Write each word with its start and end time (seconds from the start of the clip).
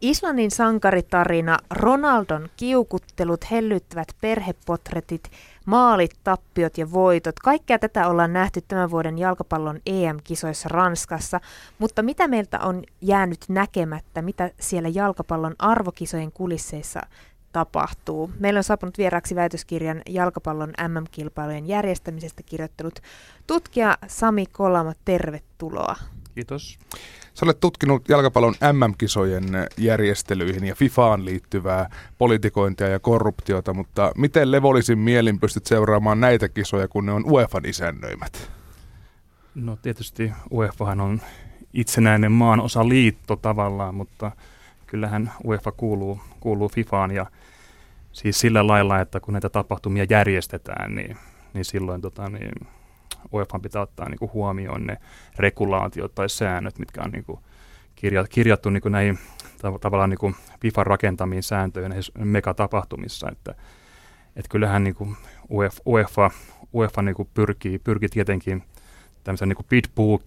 Islannin 0.00 0.50
sankaritarina, 0.50 1.58
Ronaldon 1.70 2.48
kiukuttelut, 2.56 3.50
hellyttävät 3.50 4.08
perhepotretit, 4.20 5.30
maalit, 5.66 6.10
tappiot 6.24 6.78
ja 6.78 6.92
voitot. 6.92 7.38
Kaikkea 7.38 7.78
tätä 7.78 8.08
ollaan 8.08 8.32
nähty 8.32 8.60
tämän 8.68 8.90
vuoden 8.90 9.18
jalkapallon 9.18 9.80
EM-kisoissa 9.86 10.68
Ranskassa, 10.68 11.40
mutta 11.78 12.02
mitä 12.02 12.28
meiltä 12.28 12.58
on 12.58 12.82
jäänyt 13.00 13.40
näkemättä, 13.48 14.22
mitä 14.22 14.50
siellä 14.60 14.88
jalkapallon 14.88 15.54
arvokisojen 15.58 16.32
kulisseissa 16.32 17.00
tapahtuu. 17.52 18.30
Meillä 18.38 18.58
on 18.58 18.64
saapunut 18.64 18.98
vieraksi 18.98 19.34
väitöskirjan 19.34 20.02
jalkapallon 20.08 20.72
MM-kilpailujen 20.88 21.68
järjestämisestä 21.68 22.42
kirjoittanut 22.42 23.00
tutkija 23.46 23.98
Sami 24.06 24.46
Kolama. 24.46 24.92
Tervetuloa. 25.04 25.96
Kiitos. 26.34 26.78
Sä 27.34 27.46
olet 27.46 27.60
tutkinut 27.60 28.08
jalkapallon 28.08 28.54
MM-kisojen 28.72 29.44
järjestelyihin 29.76 30.64
ja 30.64 30.74
FIFAan 30.74 31.24
liittyvää 31.24 31.90
politikointia 32.18 32.88
ja 32.88 32.98
korruptiota, 32.98 33.74
mutta 33.74 34.12
miten 34.16 34.50
levollisin 34.50 34.98
mielin 34.98 35.40
pystyt 35.40 35.66
seuraamaan 35.66 36.20
näitä 36.20 36.48
kisoja, 36.48 36.88
kun 36.88 37.06
ne 37.06 37.12
on 37.12 37.24
UEFan 37.30 37.66
isännöimät? 37.66 38.50
No 39.54 39.76
tietysti 39.76 40.32
UEFahan 40.50 41.00
on 41.00 41.20
itsenäinen 41.74 42.32
maan 42.32 42.60
osa 42.60 42.88
liitto 42.88 43.36
tavallaan, 43.36 43.94
mutta 43.94 44.32
kyllähän 44.86 45.32
UEFA 45.44 45.72
kuuluu, 45.72 46.20
kuuluu 46.40 46.68
FIFAan 46.68 47.10
ja 47.10 47.26
siis 48.12 48.40
sillä 48.40 48.66
lailla, 48.66 49.00
että 49.00 49.20
kun 49.20 49.34
näitä 49.34 49.48
tapahtumia 49.48 50.06
järjestetään, 50.10 50.94
niin, 50.94 51.16
niin 51.54 51.64
silloin 51.64 52.00
tota, 52.00 52.28
niin 52.28 52.52
UEFA 53.32 53.58
pitää 53.58 53.82
ottaa 53.82 54.08
niin 54.08 54.18
kuin 54.18 54.32
huomioon 54.32 54.86
ne 54.86 54.96
regulaatiot 55.38 56.14
tai 56.14 56.28
säännöt, 56.28 56.78
mitkä 56.78 57.02
on 57.02 57.10
niin 57.10 57.24
kuin 57.24 57.40
kirja, 57.96 58.24
kirjattu 58.30 58.70
niin 58.70 58.82
kuin 58.82 58.92
näihin 58.92 59.18
tav- 59.62 59.78
tavallaan 59.78 60.10
niin 60.10 60.34
FIFAn 60.60 60.86
rakentamiin 60.86 61.42
sääntöihin 61.42 61.92
megatapahtumissa, 62.18 63.28
että, 63.32 63.54
että 64.36 64.48
kyllähän 64.50 64.84
niin 64.84 64.94
kuin 64.94 65.16
UEFA, 65.50 65.82
UEFA, 65.86 66.30
UEFA 66.74 67.02
niin 67.02 67.14
kuin 67.14 67.28
pyrkii, 67.34 67.78
pyrkii 67.78 68.08
tietenkin 68.08 68.62
tämmöisen 69.24 69.48
niin 69.48 69.66
bid 69.68 69.84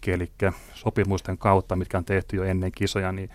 eli 0.07 0.31
sopimusten 0.73 1.37
kautta, 1.37 1.75
mitkä 1.75 1.97
on 1.97 2.05
tehty 2.05 2.35
jo 2.35 2.43
ennen 2.43 2.71
kisoja, 2.71 3.11
niin 3.11 3.29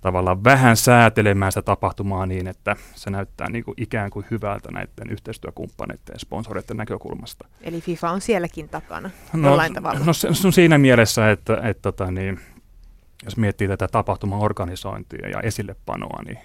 tavallaan 0.00 0.44
vähän 0.44 0.76
säätelemään 0.76 1.52
sitä 1.52 1.62
tapahtumaa 1.62 2.26
niin, 2.26 2.46
että 2.46 2.76
se 2.94 3.10
näyttää 3.10 3.50
niin 3.50 3.64
kuin 3.64 3.74
ikään 3.76 4.10
kuin 4.10 4.26
hyvältä 4.30 4.72
näiden 4.72 5.10
yhteistyökumppaneiden 5.10 6.12
ja 6.12 6.18
sponsoreiden 6.18 6.76
näkökulmasta. 6.76 7.48
Eli 7.62 7.80
FIFA 7.80 8.10
on 8.10 8.20
sielläkin 8.20 8.68
takana 8.68 9.10
no, 9.32 9.48
jollain 9.48 9.74
tavalla? 9.74 10.00
No 10.04 10.12
se, 10.12 10.34
se 10.34 10.46
on 10.46 10.52
siinä 10.52 10.78
mielessä, 10.78 11.30
että, 11.30 11.60
että, 11.62 11.82
tota 11.82 12.10
niin, 12.10 12.40
jos 13.24 13.36
miettii 13.36 13.68
tätä 13.68 13.88
tapahtuman 13.88 14.40
organisointia 14.40 15.28
ja 15.28 15.40
esillepanoa, 15.40 16.22
niin 16.22 16.38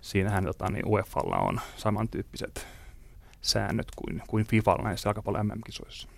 siinähän 0.00 0.44
tota, 0.44 0.70
niin 0.70 0.86
UEFalla 0.86 1.36
on 1.36 1.60
samantyyppiset 1.76 2.66
säännöt 3.40 3.86
kuin, 3.96 4.22
kuin 4.26 4.46
FIFalla 4.46 4.84
näissä 4.84 5.08
jalkapallon 5.08 5.46
MM-kisoissa. 5.46 6.08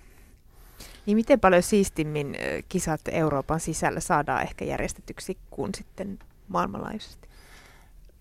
Niin 1.06 1.16
miten 1.16 1.40
paljon 1.40 1.62
siistimmin 1.62 2.36
kisat 2.68 3.00
Euroopan 3.10 3.60
sisällä 3.60 4.00
saadaan 4.00 4.42
ehkä 4.42 4.64
järjestetyksi 4.64 5.38
kuin 5.50 5.74
sitten 5.74 6.18
maailmanlaajuisesti? 6.52 7.28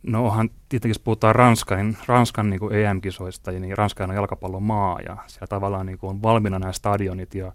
No 0.04 0.26
onhan 0.26 0.50
tietenkin, 0.70 0.90
jos 0.90 1.00
puhutaan 1.00 1.36
Ranskan, 1.36 1.98
Ranskan 2.06 2.50
niin 2.50 2.60
kuin 2.60 2.76
EM-kisoista, 2.76 3.52
niin 3.52 3.78
Ranska 3.78 4.04
on 4.04 4.16
jalkapallon 4.16 4.64
maa 4.64 5.00
ja 5.00 5.18
siellä 5.28 5.48
tavallaan 5.48 5.86
niin 5.86 5.98
kuin 5.98 6.10
on 6.10 6.22
valmiina 6.22 6.60
nämä 6.60 6.72
stadionit 6.72 7.36
ja 7.36 7.52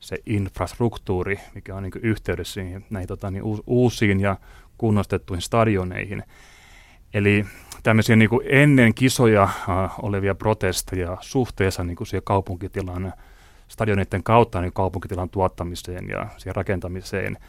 se 0.00 0.18
infrastruktuuri, 0.26 1.40
mikä 1.54 1.76
on 1.76 1.82
niin 1.82 1.92
kuin 1.92 2.04
yhteydessä 2.04 2.54
siihen, 2.54 2.84
näihin 2.90 3.08
tota, 3.08 3.30
niin 3.30 3.42
uusiin 3.66 4.20
ja 4.20 4.36
kunnostettuihin 4.78 5.42
stadioneihin. 5.42 6.22
Eli 7.14 7.46
tämmöisiä 7.82 8.16
niin 8.16 8.30
kuin 8.30 8.46
ennen 8.50 8.94
kisoja 8.94 9.42
äh, 9.42 9.58
olevia 10.02 10.34
protesteja 10.34 11.16
suhteessa 11.20 11.84
niin 11.84 11.96
kuin 11.96 12.06
siihen 12.06 12.24
kaupunkitilan 12.24 13.12
stadionitten 13.68 14.22
kautta 14.22 14.60
niin 14.60 14.72
kaupunkitilan 14.72 15.30
tuottamiseen 15.30 16.08
ja 16.08 16.26
siihen 16.36 16.56
rakentamiseen– 16.56 17.36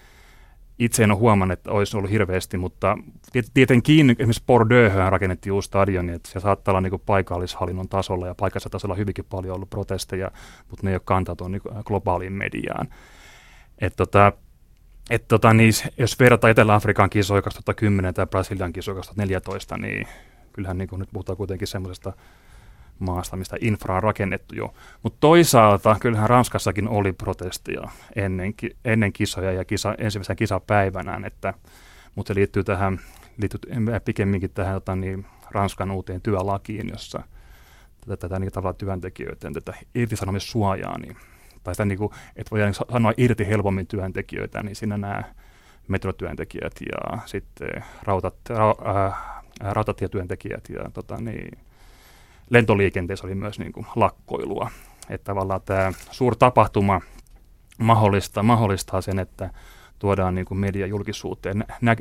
itse 0.81 1.03
en 1.03 1.11
ole 1.11 1.19
huomannut, 1.19 1.59
että 1.59 1.71
olisi 1.71 1.97
ollut 1.97 2.11
hirveästi, 2.11 2.57
mutta 2.57 2.97
tietenkin 3.53 4.09
esimerkiksi 4.09 4.43
Bordeauxhan 4.47 5.11
rakennettiin 5.11 5.53
uusi 5.53 5.65
stadion, 5.65 6.09
että 6.09 6.29
se 6.31 6.39
saattaa 6.39 6.71
olla 6.71 6.81
niin 6.81 7.01
paikallishallinnon 7.05 7.89
tasolla 7.89 8.27
ja 8.27 8.35
paikallisella 8.35 8.71
tasolla 8.71 8.95
hyvinkin 8.95 9.25
paljon 9.25 9.55
ollut 9.55 9.69
protesteja, 9.69 10.31
mutta 10.69 10.85
ne 10.85 10.91
ei 10.91 10.95
ole 10.95 11.01
kantautunut 11.05 11.51
niin 11.51 11.83
globaaliin 11.85 12.33
mediaan. 12.33 12.87
Et 13.79 13.95
tota, 13.95 14.33
et 15.09 15.27
tota, 15.27 15.53
niin, 15.53 15.73
jos 15.97 16.19
verrataan 16.19 16.51
Etelä-Afrikan 16.51 17.09
kisoja 17.09 17.41
2010 17.41 18.13
tai 18.13 18.27
Brasilian 18.27 18.73
kisoja 18.73 18.95
2014, 18.95 19.77
niin 19.77 20.07
kyllähän 20.53 20.77
niin 20.77 20.89
nyt 20.97 21.09
puhutaan 21.13 21.37
kuitenkin 21.37 21.67
semmoisesta 21.67 22.13
maasta, 23.01 23.37
mistä 23.37 23.57
infra 23.61 23.95
on 23.95 24.03
rakennettu 24.03 24.55
jo. 24.55 24.73
Mutta 25.03 25.17
toisaalta 25.19 25.97
kyllähän 25.99 26.29
Ranskassakin 26.29 26.87
oli 26.87 27.13
protestia 27.13 27.81
ennen, 28.15 28.53
ennen 28.85 29.13
kisoja 29.13 29.51
ja 29.51 29.65
kisa, 29.65 29.95
ensimmäisen 29.97 30.35
kisapäivänään, 30.35 31.25
että, 31.25 31.53
mutta 32.15 32.33
se 32.33 32.35
liittyy 32.39 32.63
tähän, 32.63 32.99
liittyy 33.37 33.59
pikemminkin 34.05 34.51
tähän 34.51 34.73
tota, 34.73 34.95
niin, 34.95 35.25
Ranskan 35.51 35.91
uuteen 35.91 36.21
työlakiin, 36.21 36.89
jossa 36.89 37.23
tätä, 38.01 38.17
tätä 38.17 38.39
niin, 38.39 38.51
tavallaan 38.51 38.75
työntekijöiden 38.75 39.53
tätä 39.53 39.73
irtisanomissuojaa, 39.95 40.97
niin, 40.97 41.17
tai 41.63 41.75
sitä, 41.75 41.85
niin 41.85 41.97
kuin, 41.97 42.11
että 42.35 42.51
voidaan 42.51 42.73
sanoa 42.73 43.13
irti 43.17 43.47
helpommin 43.47 43.87
työntekijöitä, 43.87 44.63
niin 44.63 44.75
siinä 44.75 44.97
nämä 44.97 45.23
metrotyöntekijät 45.87 46.73
ja 46.91 47.17
sitten 47.25 47.83
rautat, 48.03 48.35
ra, 48.49 48.75
äh, 48.87 49.13
rautatietyöntekijät 49.59 50.69
ja 50.69 50.91
tota, 50.93 51.17
niin, 51.17 51.57
lentoliikenteessä 52.51 53.27
oli 53.27 53.35
myös 53.35 53.59
niin 53.59 53.71
kuin 53.71 53.85
lakkoilua. 53.95 54.71
Että 55.09 55.25
tavallaan 55.25 55.61
tämä 55.65 55.91
suurtapahtuma 56.11 57.01
mahdollistaa, 57.77 58.43
mahdollistaa 58.43 59.01
sen, 59.01 59.19
että 59.19 59.49
tuodaan 59.99 60.35
niin 60.35 60.45
kuin 60.45 60.57
mediajulkisuuteen 60.57 61.65
nä- 61.81 61.95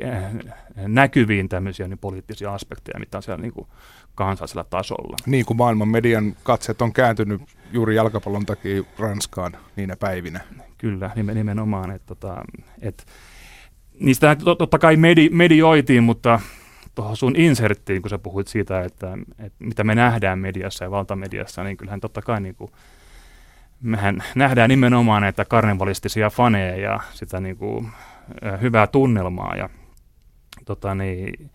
näkyviin 0.76 1.48
tämmöisiä 1.48 1.88
niin 1.88 1.98
poliittisia 1.98 2.54
aspekteja, 2.54 3.00
mitä 3.00 3.18
on 3.18 3.22
siellä 3.22 3.42
niin 3.42 3.52
kuin 3.52 3.66
kansallisella 4.14 4.64
tasolla. 4.64 5.16
Niin 5.26 5.46
kuin 5.46 5.56
maailman 5.56 5.88
median 5.88 6.36
katseet 6.42 6.82
on 6.82 6.92
kääntynyt 6.92 7.42
juuri 7.72 7.96
jalkapallon 7.96 8.46
takia 8.46 8.82
Ranskaan 8.98 9.56
niinä 9.76 9.96
päivinä. 9.96 10.40
Kyllä, 10.78 11.10
nimenomaan. 11.16 11.90
Että, 11.90 12.06
tota, 12.06 12.44
että 12.82 13.02
niistä 14.00 14.36
totta 14.58 14.78
kai 14.78 14.96
medi, 14.96 15.28
medioitiin, 15.28 16.02
mutta 16.02 16.40
tuohon 16.94 17.16
sun 17.16 17.36
inserttiin, 17.36 18.02
kun 18.02 18.10
sä 18.10 18.18
puhuit 18.18 18.48
siitä, 18.48 18.80
että, 18.80 19.18
että 19.38 19.64
mitä 19.64 19.84
me 19.84 19.94
nähdään 19.94 20.38
mediassa 20.38 20.84
ja 20.84 20.90
valtamediassa, 20.90 21.64
niin 21.64 21.76
kyllähän 21.76 22.00
totta 22.00 22.22
kai 22.22 22.40
niin 22.40 22.54
kuin, 22.54 22.70
mehän 23.80 24.22
nähdään 24.34 24.70
nimenomaan 24.70 25.22
näitä 25.22 25.44
karnevalistisia 25.44 26.30
faneja 26.30 26.76
ja 26.76 27.00
sitä 27.14 27.40
niin 27.40 27.56
kuin, 27.56 27.88
hyvää 28.60 28.86
tunnelmaa 28.86 29.56
ja, 29.56 29.68
tota 30.64 30.94
niin, 30.94 31.50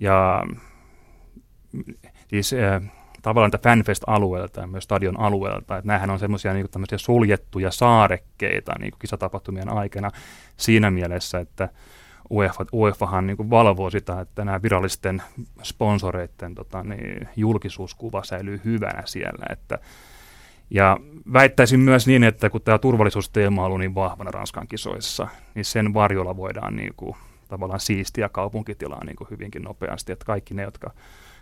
ja 0.00 0.42
siis 2.28 2.54
tavallaan 3.22 3.50
tätä 3.50 3.68
fanfest-alueelta 3.68 4.60
ja 4.60 4.66
myös 4.66 4.84
stadion 4.84 5.20
alueelta, 5.20 5.76
että 5.76 5.88
näähän 5.88 6.10
on 6.10 6.18
semmoisia 6.18 6.52
niin 6.52 6.68
suljettuja 6.96 7.70
saarekkeita 7.70 8.72
niin 8.78 8.92
kisatapahtumien 8.98 9.68
aikana 9.68 10.10
siinä 10.56 10.90
mielessä, 10.90 11.38
että 11.38 11.68
UEFA, 12.30 12.64
UEFahan 12.72 13.26
niin 13.26 13.50
valvoo 13.50 13.90
sitä, 13.90 14.20
että 14.20 14.44
nämä 14.44 14.62
virallisten 14.62 15.22
sponsoreiden 15.62 16.54
tota, 16.54 16.82
niin, 16.82 17.28
julkisuuskuva 17.36 18.24
säilyy 18.24 18.60
hyvänä 18.64 19.02
siellä. 19.06 19.46
Että, 19.50 19.78
ja 20.70 20.96
väittäisin 21.32 21.80
myös 21.80 22.06
niin, 22.06 22.24
että 22.24 22.50
kun 22.50 22.62
tämä 22.62 22.78
turvallisuusteema 22.78 23.62
on 23.62 23.66
ollut 23.66 23.80
niin 23.80 23.94
vahvana 23.94 24.30
Ranskan 24.30 24.68
kisoissa, 24.68 25.28
niin 25.54 25.64
sen 25.64 25.94
varjolla 25.94 26.36
voidaan 26.36 26.76
niin 26.76 26.92
kuin, 26.96 27.16
tavallaan 27.48 27.80
siistiä 27.80 28.28
kaupunkitilaa 28.28 29.04
niin 29.04 29.16
kuin 29.16 29.30
hyvinkin 29.30 29.62
nopeasti, 29.62 30.12
että 30.12 30.24
kaikki 30.24 30.54
ne, 30.54 30.62
jotka 30.62 30.90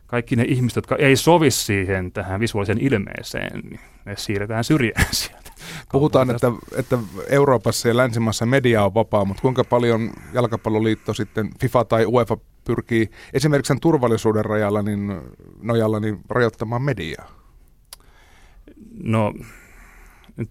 kaikki 0.06 0.37
ne 0.37 0.44
ihmiset, 0.49 0.77
jotka 0.77 0.97
ei 0.97 1.17
sovi 1.17 1.50
siihen 1.50 2.12
tähän 2.12 2.41
visuaaliseen 2.41 2.81
ilmeeseen, 2.81 3.61
niin 3.61 3.81
ne 4.05 4.17
siirretään 4.17 4.65
syrjään 4.65 5.06
sieltä. 5.15 5.46
Puhutaan, 5.93 6.31
että, 6.31 6.53
että 6.76 6.99
Euroopassa 7.29 7.88
ja 7.88 7.97
länsimaissa 7.97 8.47
media 8.47 8.85
on 8.85 8.94
vapaa, 8.94 9.25
mutta 9.25 9.41
kuinka 9.41 9.64
paljon 9.64 10.11
jalkapalloliitto 10.32 11.14
sitten, 11.14 11.50
FIFA 11.61 11.85
tai 11.85 12.06
UEFA 12.06 12.37
pyrkii 12.64 13.11
esimerkiksi 13.32 13.69
sen 13.69 13.81
turvallisuuden 13.81 14.44
rajalla, 14.44 14.82
niin, 14.82 15.20
nojalla 15.62 16.00
niin 16.00 16.20
rajoittamaan 16.29 16.82
mediaa? 16.82 17.29
No 19.03 19.35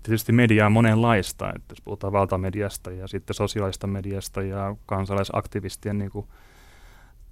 tietysti 0.03 0.31
mediaa 0.31 0.65
on 0.65 0.71
monenlaista, 0.71 1.53
että 1.55 1.71
jos 1.71 1.81
puhutaan 1.81 2.13
valtamediasta 2.13 2.91
ja 2.91 3.07
sitten 3.07 3.33
sosiaalista 3.33 3.87
mediasta 3.87 4.41
ja 4.41 4.75
kansalaisaktivistien 4.85 5.97
niin 5.97 6.11
kuin 6.11 6.27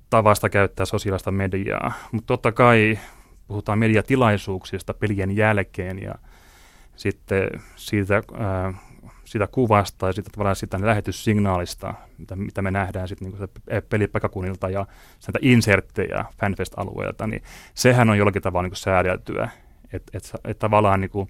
tavasta 0.10 0.50
käyttää 0.50 0.86
sosiaalista 0.86 1.32
mediaa. 1.32 1.94
Mutta 2.12 2.28
totta 2.28 2.52
kai 2.52 3.00
puhutaan 3.48 3.80
mediatilaisuuksista 3.80 4.94
pelien 4.94 5.36
jälkeen 5.36 6.02
ja 6.04 6.16
sitten 6.96 7.50
siitä 7.76 8.24
ää, 8.38 8.74
sitä 9.26 9.48
kuvasta 9.48 10.08
ja 10.08 10.14
sitä, 10.14 10.30
tavallaan 10.30 10.56
sitä 10.56 10.80
lähetyssignaalista, 10.82 11.94
mitä, 12.18 12.36
mitä 12.36 12.62
me 12.62 12.72
nähdään 12.72 13.08
sitten 13.08 13.32
niin 13.32 13.50
pelipaikakunnilta 13.90 14.70
ja 14.70 14.86
sitä 15.20 15.40
inserttejä 15.42 16.26
Fanfest-alueelta, 16.40 17.28
niin 17.28 17.44
sehän 17.74 18.10
on 18.10 18.18
jollakin 18.18 18.42
tavalla 18.42 18.68
niin 18.68 18.76
säädeltyä. 18.76 19.50
Että 19.94 20.18
et, 20.18 20.32
et 20.44 20.60
tavallaan 20.60 21.02
niin 21.02 21.12
kuin 21.12 21.30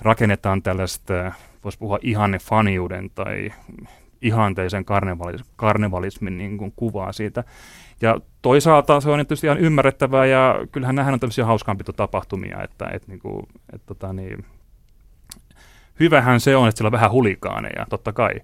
rakennetaan 0.00 0.62
tällaista, 0.62 1.32
voisi 1.64 1.78
puhua 1.78 1.98
ihanne 2.02 2.38
faniuden 2.38 3.10
tai 3.10 3.52
ihanteisen 4.22 4.84
karnevalis, 4.84 5.40
karnevalismin 5.56 6.38
niin 6.38 6.58
kuin 6.58 6.72
kuvaa 6.76 7.12
siitä. 7.12 7.44
Ja 8.00 8.20
toisaalta 8.42 9.00
se 9.00 9.10
on 9.10 9.18
tietysti 9.18 9.46
ihan 9.46 9.58
ymmärrettävää 9.58 10.26
ja 10.26 10.66
kyllähän 10.72 10.94
nähdään 10.94 11.14
on 11.14 11.20
tämmöisiä 11.20 11.46
hauskaanpitotapahtumia, 11.46 12.62
että, 12.62 12.88
että, 12.92 13.08
niin 13.08 13.18
kuin, 13.18 13.46
että 13.72 13.86
tota 13.86 14.12
niin, 14.12 14.44
hyvähän 16.00 16.40
se 16.40 16.56
on, 16.56 16.68
että 16.68 16.78
siellä 16.78 16.88
on 16.88 16.92
vähän 16.92 17.10
hulikaaneja, 17.10 17.86
totta 17.90 18.12
kai. 18.12 18.34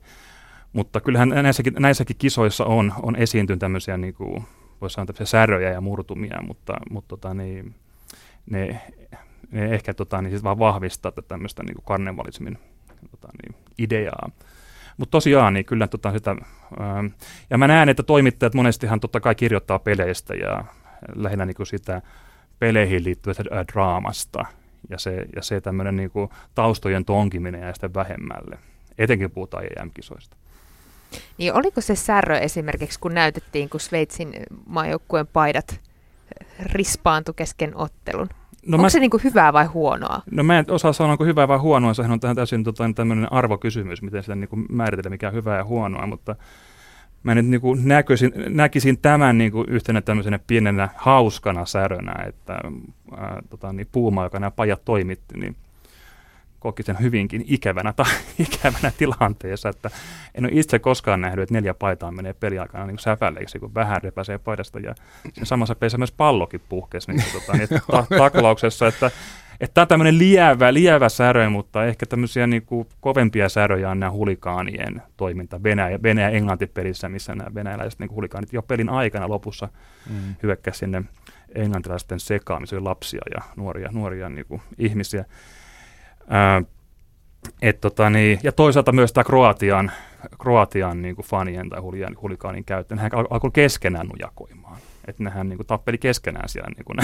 Mutta 0.73 1.01
kyllähän 1.01 1.29
näissäkin, 1.29 1.75
näissäkin 1.79 2.17
kisoissa 2.17 2.65
on, 2.65 2.93
on 3.03 3.17
esiintynyt 3.17 3.61
tämmöisiä, 3.61 3.97
niin 3.97 4.15
kuin, 4.15 4.45
voisi 4.81 4.95
sanoa 4.95 5.25
säröjä 5.25 5.73
ja 5.73 5.81
murtumia, 5.81 6.43
mutta, 6.47 6.75
mutta 6.91 7.09
tota, 7.09 7.35
niin, 7.35 7.75
ne, 8.51 8.81
ne 9.51 9.75
ehkä 9.75 9.95
tota, 9.95 10.23
niin 10.23 10.31
sit 10.31 10.45
vaan 10.45 10.59
vahvistaa 10.59 11.13
tätä 11.13 11.29
tämmöistä 11.29 11.63
niin 11.63 11.77
karnevalismin 11.85 12.59
tota, 13.11 13.29
niin, 13.43 13.63
ideaa. 13.79 14.31
Mutta 14.97 15.11
tosiaan, 15.11 15.55
niin 15.55 15.65
kyllä 15.65 15.87
tota, 15.87 16.13
sitä, 16.13 16.37
ää, 16.81 17.05
ja 17.51 17.59
mä 17.59 17.69
näen, 17.69 17.89
että 17.89 18.03
toimittajat 18.03 18.55
monestihan 18.55 19.01
totta 19.01 19.21
kai 19.21 19.35
kirjoittaa 19.35 19.79
peleistä 19.79 20.35
ja 20.35 20.65
lähinnä 21.15 21.47
niin 21.47 21.57
kuin 21.57 21.67
sitä 21.67 22.03
peleihin 22.59 23.05
liittyvästä 23.05 23.45
draamasta, 23.73 24.45
ja 24.91 24.99
se, 24.99 25.27
ja 25.37 25.43
se 25.43 25.61
tämmöinen 25.61 25.97
niin 25.97 26.11
kuin 26.11 26.31
taustojen 26.55 27.05
tonkiminen 27.05 27.63
ja 27.63 27.73
sitten 27.73 27.95
vähemmälle, 27.95 28.59
etenkin 28.99 29.31
puhutaan 29.31 29.65
EM-kisoista. 29.65 30.37
Niin 31.39 31.55
oliko 31.55 31.81
se 31.81 31.95
särö 31.95 32.39
esimerkiksi, 32.39 33.01
kun 33.01 33.15
näytettiin, 33.15 33.69
kun 33.69 33.81
Sveitsin 33.81 34.35
maajoukkueen 34.67 35.27
paidat 35.27 35.81
rispaantu 36.61 37.33
kesken 37.33 37.77
ottelun? 37.77 38.29
No 38.67 38.75
Onko 38.75 38.83
mä, 38.83 38.89
se 38.89 39.01
niin 39.01 39.11
kuin 39.11 39.25
hyvää 39.25 39.53
vai 39.53 39.65
huonoa? 39.67 40.23
No 40.31 40.43
mä 40.43 40.59
en 40.59 40.65
osaa 40.69 40.93
sanoa, 40.93 41.13
onko 41.13 41.25
hyvää 41.25 41.49
vai 41.49 41.59
huonoa. 41.59 41.95
Sehän 41.95 42.13
on 42.13 42.21
täysin 42.21 42.65
tota, 42.65 42.85
tämmöinen 42.95 43.33
arvokysymys, 43.33 44.03
miten 44.03 44.23
sitä 44.23 44.35
niin 44.35 44.49
kuin 44.49 44.67
määritellä, 44.69 45.11
mikä 45.11 45.29
on 45.29 45.35
hyvää 45.35 45.57
ja 45.57 45.65
huonoa, 45.65 46.07
mutta 46.07 46.37
mä 47.23 47.35
nyt 47.35 47.47
niin 47.47 47.61
kuin 47.61 47.89
näkisin, 47.89 48.33
näkisin 48.49 48.99
tämän 48.99 49.39
niin 49.39 49.53
kuin 49.53 49.69
yhtenä 49.69 50.01
tämmöisenä 50.01 50.39
pienenä 50.47 50.89
hauskana 50.97 51.65
särönä, 51.65 52.25
että 52.27 52.61
ää, 53.17 53.43
tota, 53.51 53.73
niin 53.73 53.89
Puuma, 53.93 54.25
joka 54.25 54.39
nämä 54.39 54.51
pajat 54.51 54.85
toimitti, 54.85 55.39
niin 55.39 55.57
koki 56.59 56.83
sen 56.83 57.01
hyvinkin 57.01 57.45
ikävänä, 57.47 57.93
tai 57.93 58.07
ikävänä 58.39 58.93
tilanteessa, 58.99 59.69
että 59.69 59.91
en 60.35 60.45
ole 60.45 60.53
itse 60.55 60.79
koskaan 60.79 61.21
nähnyt, 61.21 61.43
että 61.43 61.55
neljä 61.55 61.75
paitaa 61.75 62.13
menee 62.13 62.33
peliaikana 62.33 62.87
niin 62.87 62.99
säpälleiksi, 62.99 63.59
kun 63.59 63.75
vähän 63.75 64.03
repäsee 64.03 64.39
paidasta, 64.39 64.79
ja 64.79 64.95
sen 65.33 65.47
samassa 65.47 65.75
pelissä 65.75 65.99
myös 65.99 66.13
pallokin 66.13 66.61
puhkesi 66.69 67.13
niin, 67.13 67.25
tota, 67.33 67.53
niin, 67.53 67.69
ta- 67.91 68.07
taklauksessa, 68.19 68.87
että 68.87 69.11
että 69.61 69.75
tämä 69.75 69.83
on 69.83 69.89
tämmöinen 69.89 70.19
lievä, 70.19 70.75
lievä 70.75 71.09
särö, 71.09 71.51
mutta 71.51 71.85
ehkä 71.85 72.07
tämmöisiä 72.07 72.47
niin 72.47 72.63
kuin 72.63 72.89
kovempia 73.01 73.49
säröjä 73.49 73.91
on 73.91 74.01
nämä 74.01 74.13
hulikaanien 74.13 75.03
toiminta 75.17 75.63
Venäjä, 75.63 76.03
Venäjä 76.03 76.29
Englanti-pelissä, 76.29 77.09
missä 77.09 77.35
nämä 77.35 77.55
venäläiset 77.55 78.01
niin 78.01 78.11
hulikaanit 78.11 78.53
jo 78.53 78.63
pelin 78.63 78.89
aikana 78.89 79.29
lopussa 79.29 79.69
mm. 80.11 80.35
hyökkäsivät 80.43 80.79
sinne 80.79 81.03
englantilaisten 81.55 82.21
sekaan, 82.21 82.63
missä 82.63 82.77
oli 82.77 82.83
lapsia 82.83 83.23
ja 83.35 83.43
nuoria, 83.57 83.89
nuoria 83.93 84.29
niin 84.29 84.47
kuin 84.47 84.63
ihmisiä. 84.79 85.25
Ää, 86.29 86.63
et 87.63 87.81
tota, 87.81 88.11
niin, 88.11 88.41
ja 88.43 88.53
toisaalta 88.53 88.93
myös 88.93 89.13
tämä 89.13 89.25
Kroatian, 89.25 89.93
Kroatian 90.43 91.03
niin 91.03 91.17
kuin 91.17 91.27
fanien 91.27 91.69
tai 91.71 91.81
hulikaanin 92.21 92.65
käyttö, 92.65 92.95
nehän 92.95 93.11
alkoi 93.31 93.51
keskenään 93.51 94.07
nujakoimaan. 94.07 94.79
Että 95.09 95.25
nehän 95.25 95.49
niin 95.49 95.57
kuin, 95.57 95.67
tappeli 95.67 95.99
keskenään 95.99 96.49
siellä 96.49 96.71
niin 96.77 96.85
kuin 96.85 96.99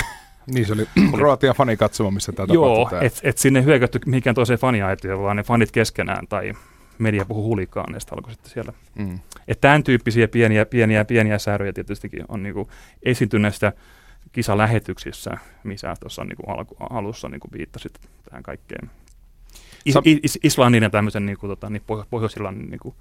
niin 0.47 0.67
se 0.67 0.73
oli 0.73 0.87
Kroatian 1.17 1.55
fanikatsoma, 1.55 2.11
missä 2.11 2.33
tämä 2.33 2.55
Joo, 2.55 2.91
että 3.01 3.21
et 3.23 3.39
sinne 3.39 3.65
hyökätty 3.65 4.01
mihinkään 4.07 4.35
toiseen 4.35 4.59
faniaitoon, 4.59 5.23
vaan 5.23 5.37
ne 5.37 5.43
fanit 5.43 5.71
keskenään 5.71 6.27
tai 6.29 6.53
media 6.99 7.25
puhuu 7.25 7.45
hulikaaneista 7.45 8.15
alkoi 8.15 8.33
sitten 8.33 8.51
siellä. 8.53 8.73
Mm. 8.99 9.19
Että 9.49 9.61
tämän 9.61 9.85
tyyppisiä 9.85 10.29
pieniä, 10.29 10.67
pieniä, 10.67 11.05
pieniä 11.05 11.39
säädöjä 11.39 11.73
tietystikin 11.73 12.25
on 12.29 12.43
niinku 12.43 12.71
esiintyneistä 13.03 13.73
kisalähetyksissä, 14.33 15.31
missä 15.65 15.95
tuossa 16.01 16.25
niinku 16.25 16.43
alku, 16.47 16.77
alussa 16.91 17.29
niinku 17.29 17.49
viittasit 17.53 17.93
tähän 18.31 18.43
kaikkeen. 18.43 18.91
Is, 19.85 19.95
is, 20.23 20.39
Islannin 20.43 20.83
ja 20.83 20.91
tämmöisen 20.91 21.27
niinku, 21.27 21.49
tota, 21.49 21.71
niin 21.71 21.83
Pohjois-Irlannin 22.11 22.71
niinku, 22.71 22.95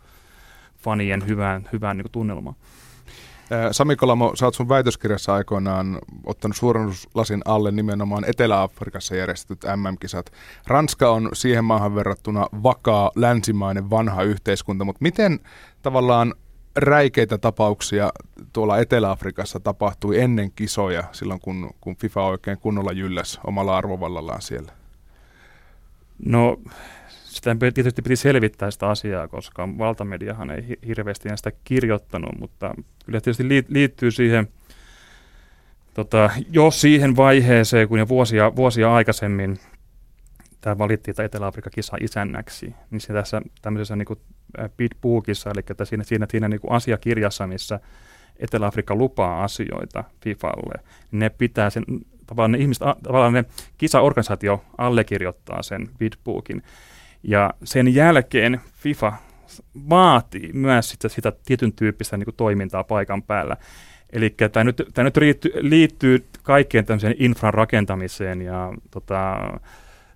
fanien 0.78 1.28
hyvään, 1.28 1.70
hyvään 1.74 1.98
niinku, 1.98 2.10
tunnelmaan. 2.10 2.56
Sami 3.72 3.96
Kolamo, 3.96 4.36
sä 4.36 4.46
oot 4.46 4.56
sun 4.56 4.70
väitöskirjassa 4.70 5.34
aikoinaan 5.34 6.00
ottanut 6.26 6.58
suurennuslasin 6.58 7.42
alle 7.46 7.72
nimenomaan 7.72 8.26
Etelä-Afrikassa 8.30 9.16
järjestetyt 9.16 9.64
MM-kisat. 9.76 10.32
Ranska 10.68 11.10
on 11.10 11.30
siihen 11.34 11.66
maahan 11.66 11.96
verrattuna 11.96 12.48
vakaa, 12.64 13.12
länsimainen, 13.16 13.90
vanha 13.90 14.24
yhteiskunta, 14.24 14.86
mutta 14.86 15.04
miten 15.04 15.40
tavallaan 15.82 16.34
räikeitä 16.76 17.38
tapauksia 17.38 18.12
tuolla 18.54 18.78
Etelä-Afrikassa 18.78 19.60
tapahtui 19.60 20.20
ennen 20.20 20.52
kisoja, 20.52 21.04
silloin 21.12 21.40
kun, 21.40 21.72
kun 21.82 21.96
FIFA 21.96 22.26
oikein 22.26 22.58
kunnolla 22.58 22.92
jylläs 22.92 23.40
omalla 23.48 23.78
arvovallallaan 23.78 24.42
siellä? 24.42 24.72
No 26.26 26.58
sitä 27.34 27.56
tietysti 27.74 28.02
piti 28.02 28.16
selvittää 28.16 28.72
sitä 28.72 28.90
asiaa, 28.90 29.28
koska 29.28 29.70
valtamediahan 29.78 30.50
ei 30.50 30.78
hirveästi 30.88 31.30
sitä 31.36 31.52
kirjoittanut, 31.64 32.40
mutta 32.40 32.76
kyllä 33.06 33.22
tietysti 33.22 33.66
liittyy 33.70 34.12
siihen, 34.12 34.48
tota, 35.94 36.30
jo 36.52 36.72
siihen 36.72 37.16
vaiheeseen, 37.16 37.88
kun 37.88 38.00
jo 38.00 38.08
vuosia, 38.08 38.56
vuosia 38.56 38.96
aikaisemmin 38.96 39.60
tämä 40.62 40.78
valittiin 40.78 41.16
tämä 41.16 41.26
Etelä-Afrikan 41.26 41.72
kisa 41.76 41.98
isännäksi, 42.02 42.76
niin 42.92 43.02
se 43.02 43.14
tässä 43.14 43.42
tämmöisessä 43.62 43.96
niin 43.96 44.08
Bitbookissa, 44.78 45.50
eli 45.50 45.64
että 45.70 45.86
siinä, 45.86 46.04
siinä, 46.04 46.26
siinä 46.30 46.48
niin 46.48 46.60
asiakirjassa, 46.70 47.48
missä 47.48 47.80
Etelä-Afrikka 48.40 48.96
lupaa 48.96 49.44
asioita 49.44 50.04
FIFAlle, 50.24 50.84
niin 51.12 51.20
ne 51.20 51.30
pitää 51.30 51.70
sen, 51.70 51.84
tavallaan 52.28 52.52
ne 52.52 52.58
ihmiset, 52.58 52.84
tavallaan 53.04 53.34
ne 53.34 53.46
kisaorganisaatio 53.78 54.64
allekirjoittaa 54.78 55.64
sen 55.64 55.90
Bitbookin. 56.00 56.64
Ja 57.24 57.54
sen 57.64 57.96
jälkeen 57.96 58.62
FIFA 58.74 59.14
vaatii 59.90 60.50
myös 60.54 60.90
sitä, 60.90 61.10
sitä 61.10 61.32
tietyn 61.46 61.74
tyyppistä 61.74 62.18
niin 62.18 62.26
kuin 62.26 62.36
toimintaa 62.36 62.84
paikan 62.84 63.24
päällä. 63.24 63.58
Eli 64.14 64.30
tämä 64.30 64.64
nyt, 64.64 64.82
tämä 64.94 65.04
nyt 65.04 65.18
liittyy, 65.18 65.52
liittyy 65.56 66.26
kaikkeen 66.44 66.86
tämmöiseen 66.86 67.16
infran 67.20 67.54
rakentamiseen 67.54 68.42
ja 68.42 68.74
tota, 68.92 69.38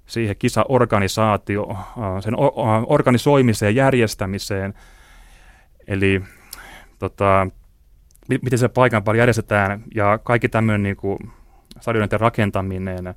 siihen 0.06 0.36
kisaorganisaatio, 0.40 1.70
äh, 1.72 2.24
sen 2.24 2.34
organisoimiseen, 2.88 3.76
järjestämiseen. 3.76 4.74
Eli 5.88 6.22
tota, 7.00 7.48
miten 8.28 8.60
se 8.60 8.68
paikan 8.68 9.04
päällä 9.04 9.22
järjestetään 9.22 9.84
ja 9.96 10.20
kaikki 10.24 10.50
tämmöinen 10.50 10.84
niin 10.84 10.96
kuin, 10.96 11.20
stadioiden 11.80 12.20
rakentaminen, 12.20 13.16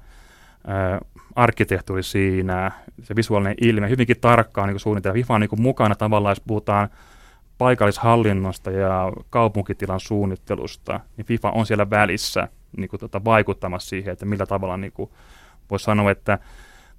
arkkitehtuuri 1.37 2.03
siinä, 2.03 2.71
se 3.03 3.17
visuaalinen 3.17 3.55
ilme, 3.61 3.91
hyvinkin 3.91 4.21
tarkkaan 4.21 4.69
niin 4.69 4.81
suunnitella. 4.81 5.15
FIFA 5.15 5.35
on 5.35 5.41
niin 5.41 5.63
mukana 5.63 5.95
tavallaan, 5.95 6.31
jos 6.31 6.43
puhutaan 6.47 6.89
paikallishallinnosta 7.59 8.71
ja 8.71 9.13
kaupunkitilan 9.31 10.01
suunnittelusta, 10.01 11.01
niin 11.17 11.27
FIFA 11.27 11.51
on 11.51 11.67
siellä 11.67 11.91
välissä 11.91 12.49
niin 12.77 12.89
kuin, 12.89 13.01
tota, 13.01 13.25
vaikuttamassa 13.25 13.89
siihen, 13.89 14.13
että 14.13 14.27
millä 14.27 14.47
tavalla 14.47 14.77
niin 14.77 14.93
kuin, 14.93 15.11
voisi 15.71 15.85
sanoa, 15.85 16.11
että 16.11 16.39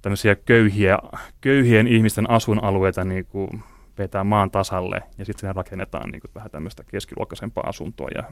tämmöisiä 0.02 0.34
köyhiä, 0.34 0.98
köyhien 1.40 1.86
ihmisten 1.86 2.30
asuinalueita 2.30 3.04
niin 3.04 3.26
kuin, 3.26 3.62
vetää 3.98 4.24
maan 4.24 4.50
tasalle 4.50 5.02
ja 5.18 5.24
sitten 5.24 5.40
sinne 5.40 5.52
rakennetaan 5.52 6.10
niin 6.10 6.20
kuin, 6.20 6.30
vähän 6.34 6.50
tämmöistä 6.50 6.84
keskiluokkaisempaa 6.84 7.64
asuntoa 7.66 8.08
ja 8.14 8.22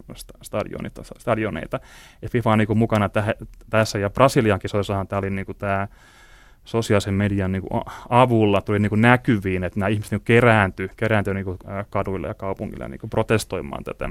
stadioneita. 0.42 1.02
stadioneita. 1.18 1.80
Ja 2.22 2.28
FIFA 2.28 2.50
on 2.52 2.58
niin 2.58 2.66
kuin, 2.66 2.78
mukana 2.78 3.06
täh- 3.06 3.46
tässä 3.70 3.98
ja 3.98 4.10
Brasilian 4.10 4.58
kisoissahan 4.58 5.08
tämä 5.08 5.18
oli 5.18 5.30
niin 5.30 5.46
kuin, 5.46 5.58
tämä 5.58 5.88
sosiaalisen 6.64 7.14
median 7.14 7.52
niin 7.52 7.62
kuin, 7.62 7.82
avulla 8.08 8.60
tuli 8.60 8.78
niin 8.78 8.90
kuin, 8.90 9.00
näkyviin, 9.00 9.64
että 9.64 9.80
nämä 9.80 9.88
ihmiset 9.88 10.10
niin 10.12 10.20
kerääntyi, 10.24 10.90
kerääntyi 10.96 11.34
niin 11.34 11.58
kaduille 11.90 12.28
ja 12.28 12.34
kaupungille 12.34 12.88
niin 12.88 13.00
kuin, 13.00 13.10
protestoimaan 13.10 13.84
tätä 13.84 14.08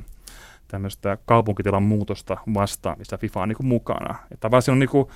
tämmöistä 0.67 1.17
kaupunkitilan 1.25 1.83
muutosta 1.83 2.37
vastaan, 2.53 2.97
missä 2.97 3.17
FIFA 3.17 3.41
on 3.41 3.49
niin 3.49 3.57
kuin, 3.57 3.67
mukana. 3.67 4.15
Että 4.31 4.51
vaan 4.51 4.63
on 4.71 4.79
niin 4.79 4.89
kuin, 4.89 5.07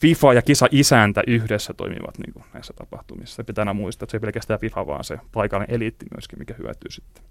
FIFA 0.00 0.34
ja 0.34 0.42
kisa-isäntä 0.42 1.22
yhdessä 1.26 1.74
toimivat 1.74 2.18
niin 2.18 2.32
kuin 2.32 2.44
näissä 2.52 2.72
tapahtumissa. 2.72 3.36
Se 3.36 3.44
pitää 3.44 3.62
aina 3.62 3.74
muistaa, 3.74 4.04
että 4.04 4.10
se 4.10 4.16
ei 4.16 4.20
pelkästään 4.20 4.60
FIFA, 4.60 4.86
vaan 4.86 5.04
se 5.04 5.18
paikallinen 5.32 5.74
eliitti 5.74 6.06
myöskin, 6.14 6.38
mikä 6.38 6.54
hyötyy 6.58 6.90
sitten. 6.90 7.22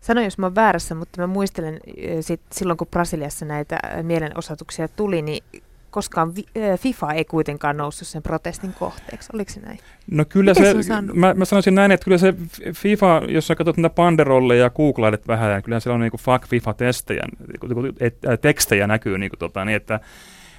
Sano, 0.00 0.20
jos 0.20 0.38
mä 0.38 0.46
oon 0.46 0.54
väärässä, 0.54 0.94
mutta 0.94 1.20
mä 1.20 1.26
muistelen 1.26 1.80
sit, 2.20 2.40
silloin, 2.52 2.76
kun 2.76 2.88
Brasiliassa 2.90 3.44
näitä 3.44 3.78
mielenosoituksia 4.02 4.88
tuli, 4.88 5.22
niin 5.22 5.44
koskaan 5.90 6.32
FIFA 6.78 7.12
ei 7.12 7.24
kuitenkaan 7.24 7.76
noussut 7.76 8.08
sen 8.08 8.22
protestin 8.22 8.72
kohteeksi. 8.72 9.30
Oliko 9.32 9.52
se 9.52 9.60
näin? 9.60 9.78
No 10.10 10.24
kyllä 10.24 10.52
Miten 10.58 10.84
se, 10.84 10.92
mä, 11.00 11.34
mä 11.34 11.44
sanoisin 11.44 11.74
näin, 11.74 11.92
että 11.92 12.04
kyllä 12.04 12.18
se 12.18 12.34
FIFA, 12.72 13.22
jos 13.28 13.46
sä 13.46 13.54
katsot 13.54 13.76
niitä 13.76 13.90
panderolleja 13.90 14.62
ja 14.62 14.70
googlailet 14.70 15.28
vähän, 15.28 15.52
niin 15.52 15.62
kyllä 15.62 15.80
siellä 15.80 15.94
on 15.94 16.00
niinku 16.00 16.18
fuck 16.18 16.46
FIFA-testejä, 16.48 17.22
niinku, 17.48 17.66
tekstejä 18.40 18.86
näkyy, 18.86 19.18
niinku, 19.18 19.36
tota, 19.36 19.64
niin 19.64 19.76
että 19.76 20.00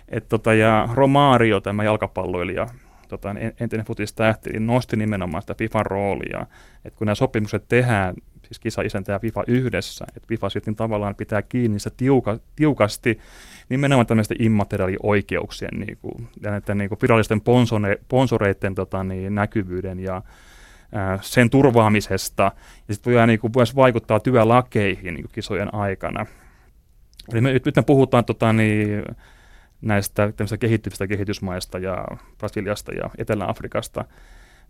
et, 0.09 0.29
tota, 0.29 0.53
ja 0.53 0.89
Romario, 0.93 1.61
tämä 1.61 1.83
jalkapalloilija, 1.83 2.67
tota, 3.07 3.35
entinen 3.59 3.85
futistähti, 3.85 4.49
niin 4.49 4.67
nosti 4.67 4.95
nimenomaan 4.95 5.41
sitä 5.43 5.55
FIFAn 5.57 5.85
roolia, 5.85 6.45
että 6.85 6.97
kun 6.97 7.05
nämä 7.05 7.15
sopimukset 7.15 7.67
tehdään, 7.67 8.15
siis 8.43 8.59
kisa 8.59 8.81
isäntä 8.81 9.11
ja 9.11 9.19
FIFA 9.19 9.43
yhdessä, 9.47 10.05
että 10.15 10.27
FIFA 10.27 10.49
sitten 10.49 10.75
tavallaan 10.75 11.15
pitää 11.15 11.41
kiinni 11.41 11.79
sitä 11.79 11.95
tiuka, 11.97 12.39
tiukasti 12.55 13.19
nimenomaan 13.69 14.07
tämmöisten 14.07 14.41
immateriaalioikeuksien 14.41 15.79
niin 15.79 15.97
kuin, 16.01 16.27
ja 16.41 16.51
näiden 16.51 16.77
niin 16.77 16.89
kuin 16.89 16.99
virallisten 17.01 17.41
sponsoreiden 18.03 18.75
tota, 18.75 19.03
niin, 19.03 19.35
näkyvyyden 19.35 19.99
ja 19.99 20.21
sen 21.21 21.49
turvaamisesta, 21.49 22.51
ja 22.87 22.93
sitten 22.93 23.13
voi 23.13 23.27
niin 23.27 23.39
kuin, 23.39 23.53
myös 23.55 23.75
vaikuttaa 23.75 24.19
työlakeihin 24.19 25.13
niin 25.13 25.23
kuin 25.23 25.31
kisojen 25.33 25.73
aikana. 25.73 26.25
Eli 27.33 27.41
me, 27.41 27.53
nyt 27.53 27.75
me 27.75 27.81
puhutaan 27.81 28.25
tota, 28.25 28.53
niin, 28.53 29.03
näistä 29.81 30.31
kehittyvistä 30.59 31.07
kehitysmaista 31.07 31.79
ja 31.79 32.05
Brasiliasta 32.37 32.91
ja 32.91 33.09
Etelä-Afrikasta, 33.17 34.05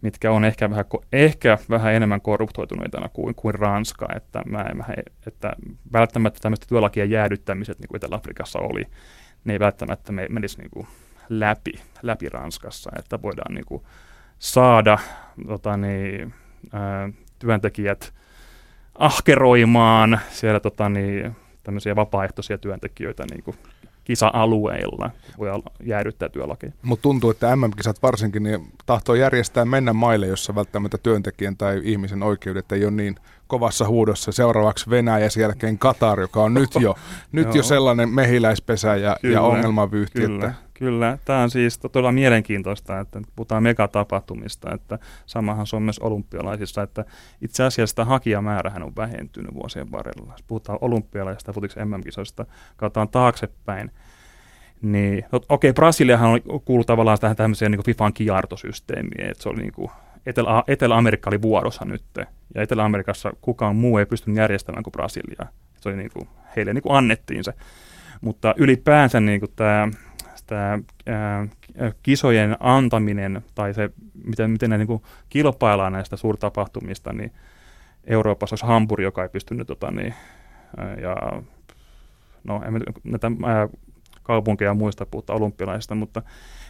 mitkä 0.02 0.32
on 0.32 0.46
ehkä 0.46 0.70
vähän, 0.70 0.86
ehkä 1.14 1.58
vähän 1.70 1.94
enemmän 1.94 2.22
korruptoituneita 2.22 3.10
kuin, 3.14 3.36
kuin 3.36 3.56
Ranska, 3.56 4.08
että, 4.16 4.42
mä, 4.46 4.66
mä, 4.74 4.86
että 5.28 5.54
välttämättä 5.94 6.40
tämmöistä 6.42 6.66
työlakien 6.70 7.12
jäädyttämiset, 7.12 7.80
niin 7.80 7.88
kuin 7.88 7.98
Etelä-Afrikassa 7.98 8.60
oli, 8.60 8.84
ne 9.46 9.54
ei 9.54 9.60
välttämättä 9.60 10.12
me, 10.12 10.28
menisi 10.30 10.58
niin 10.58 10.72
kuin 10.72 10.88
läpi, 11.30 11.74
läpi 12.02 12.30
Ranskassa, 12.30 12.92
että 13.00 13.22
voidaan 13.22 13.54
niin 13.54 13.66
kuin 13.66 13.84
saada 14.40 14.98
tota 15.48 15.78
niin, 15.78 16.34
työntekijät 17.40 18.14
ahkeroimaan 18.96 20.20
siellä 20.30 20.60
tota 20.60 20.90
niin, 20.90 21.36
tämmöisiä 21.64 21.96
vapaaehtoisia 21.96 22.58
työntekijöitä 22.58 23.24
niin 23.32 23.44
kuin 23.44 23.58
kisa-alueilla 24.08 25.10
voi 25.38 25.50
jäädyttää 25.84 26.30
työlakeja. 26.30 26.74
Mutta 26.82 27.02
tuntuu, 27.02 27.30
että 27.30 27.56
MM-kisat 27.56 28.02
varsinkin 28.02 28.44
niin 28.44 28.72
tahtoo 28.86 29.16
järjestää 29.16 29.66
mennä 29.66 29.94
maille, 29.94 30.28
jossa 30.28 30.56
välttämättä 30.56 30.98
työntekijän 30.98 31.58
tai 31.58 31.82
ihmisen 31.84 32.24
oikeudet 32.24 32.72
ei 32.72 32.86
ole 32.86 32.92
niin 32.92 33.16
kovassa 33.48 33.88
huudossa. 33.88 34.32
Seuraavaksi 34.32 34.90
Venäjä 34.90 35.20
ja 35.20 35.30
sen 35.30 35.42
jälkeen 35.42 35.78
Katar, 35.78 36.20
joka 36.20 36.44
on 36.44 36.54
nyt 36.54 36.70
jo, 36.80 36.96
nyt 37.32 37.56
jo 37.56 37.64
sellainen 37.64 38.10
mehiläispesä 38.10 38.96
ja, 38.96 39.18
kyllä, 39.22 39.34
ja 39.34 39.42
ongelmavyyhti. 39.42 40.22
Kyllä. 40.22 40.46
Että 40.48 40.54
Kyllä, 40.80 41.18
tämä 41.26 41.44
on 41.44 41.50
siis 41.50 41.80
todella 41.80 42.12
mielenkiintoista, 42.12 43.00
että 43.00 43.22
puhutaan 43.36 43.64
megatapahtumista, 43.64 44.74
että 44.74 45.00
samahan 45.26 45.68
se 45.68 45.76
on 45.76 45.84
myös 45.84 46.00
olympialaisissa, 46.00 46.82
että 46.82 47.06
itse 47.42 47.64
asiassa 47.64 47.96
tämä 47.96 48.06
hakijamäärähän 48.06 48.84
on 48.84 48.96
vähentynyt 48.96 49.54
vuosien 49.54 49.92
varrella. 49.92 50.32
Jos 50.32 50.44
puhutaan 50.44 50.78
olympialaisista 50.82 51.54
futiksi 51.54 51.80
MM-kisoista, 51.86 52.46
katsotaan 52.76 53.10
taaksepäin, 53.10 53.92
niin 54.82 55.26
no, 55.32 55.38
okei, 55.50 55.70
okay, 55.70 55.74
Brasiliahan 55.74 56.42
on 56.48 56.62
kuullut 56.62 56.88
tavallaan 56.88 57.20
tähän 57.20 57.36
tämmöiseen 57.36 57.72
niin 57.72 57.86
FIFAn 57.86 58.14
kiartosysteemiin, 58.14 59.30
että 59.30 59.44
se 59.44 59.50
oli 59.50 59.62
niin 59.62 59.74
kuin, 59.74 59.92
Etelä- 60.26 60.64
Etelä-Amerikka 60.68 61.30
oli 61.30 61.42
vuorossa 61.42 61.86
nyt, 61.86 62.04
ja 62.56 62.62
Etelä-Amerikassa 62.62 63.34
kukaan 63.42 63.76
muu 63.76 63.98
ei 63.98 64.06
pystynyt 64.06 64.38
järjestämään 64.38 64.84
kuin 64.84 64.92
Brasilia. 64.92 65.48
Se 65.82 65.90
oli 65.90 65.98
niin 65.98 66.12
kuin, 66.14 66.30
heille 66.56 66.74
niin 66.74 66.82
kuin 66.84 66.96
annettiin 66.96 67.44
se. 67.44 67.54
Mutta 68.22 68.56
ylipäänsä 68.58 69.20
niin 69.20 69.40
kuin 69.40 69.52
tämä 69.56 69.88
tämä 70.48 70.80
ää, 71.06 71.48
kisojen 72.04 72.58
antaminen 72.60 73.42
tai 73.56 73.74
se, 73.74 73.90
miten, 74.24 74.52
miten 74.52 74.70
ne 74.70 74.78
niin 74.78 74.88
kuin 74.88 75.02
kilpaillaan 75.30 75.94
näistä 75.94 76.18
suurtapahtumista, 76.18 77.14
niin 77.14 77.32
Euroopassa 78.04 78.54
olisi 78.54 78.66
Hamburg, 78.66 79.04
joka 79.04 79.24
ei 79.24 79.30
pystynyt, 79.30 79.68
tota, 79.68 79.92
niin, 79.92 80.14
ja 81.02 81.42
no, 82.44 82.62
en 82.66 82.82
näitä 83.04 83.32
ää, 83.46 83.68
kaupunkeja 84.24 84.74
muista 84.74 85.06
puhuttaa 85.06 85.36
olympialaisista, 85.36 85.96
mutta 85.96 86.22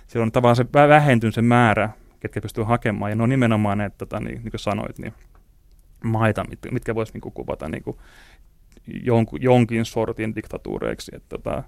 siellä 0.08 0.24
on 0.24 0.32
tavallaan 0.32 0.56
se 0.56 0.66
vähentynyt 0.74 1.36
se 1.36 1.42
määrä, 1.42 1.90
ketkä 2.20 2.42
pystyy 2.42 2.64
hakemaan, 2.64 3.12
ja 3.12 3.16
ne 3.16 3.24
on 3.24 3.30
nimenomaan 3.30 3.78
ne, 3.78 3.92
tota, 3.98 4.20
niin, 4.20 4.42
niin 4.44 4.52
kuin 4.52 4.60
sanoit, 4.60 5.00
niin 5.00 5.14
maita, 6.04 6.46
mitkä, 6.50 6.72
mitkä 6.72 6.96
voisi 6.96 7.14
niin 7.14 7.34
kuvata 7.34 7.70
niin 7.70 7.84
kuin 7.84 7.98
jonkin, 9.04 9.42
jonkin 9.42 9.86
sortin 9.86 10.36
diktatuureiksi, 10.36 11.12
että 11.16 11.30
tota, 11.30 11.64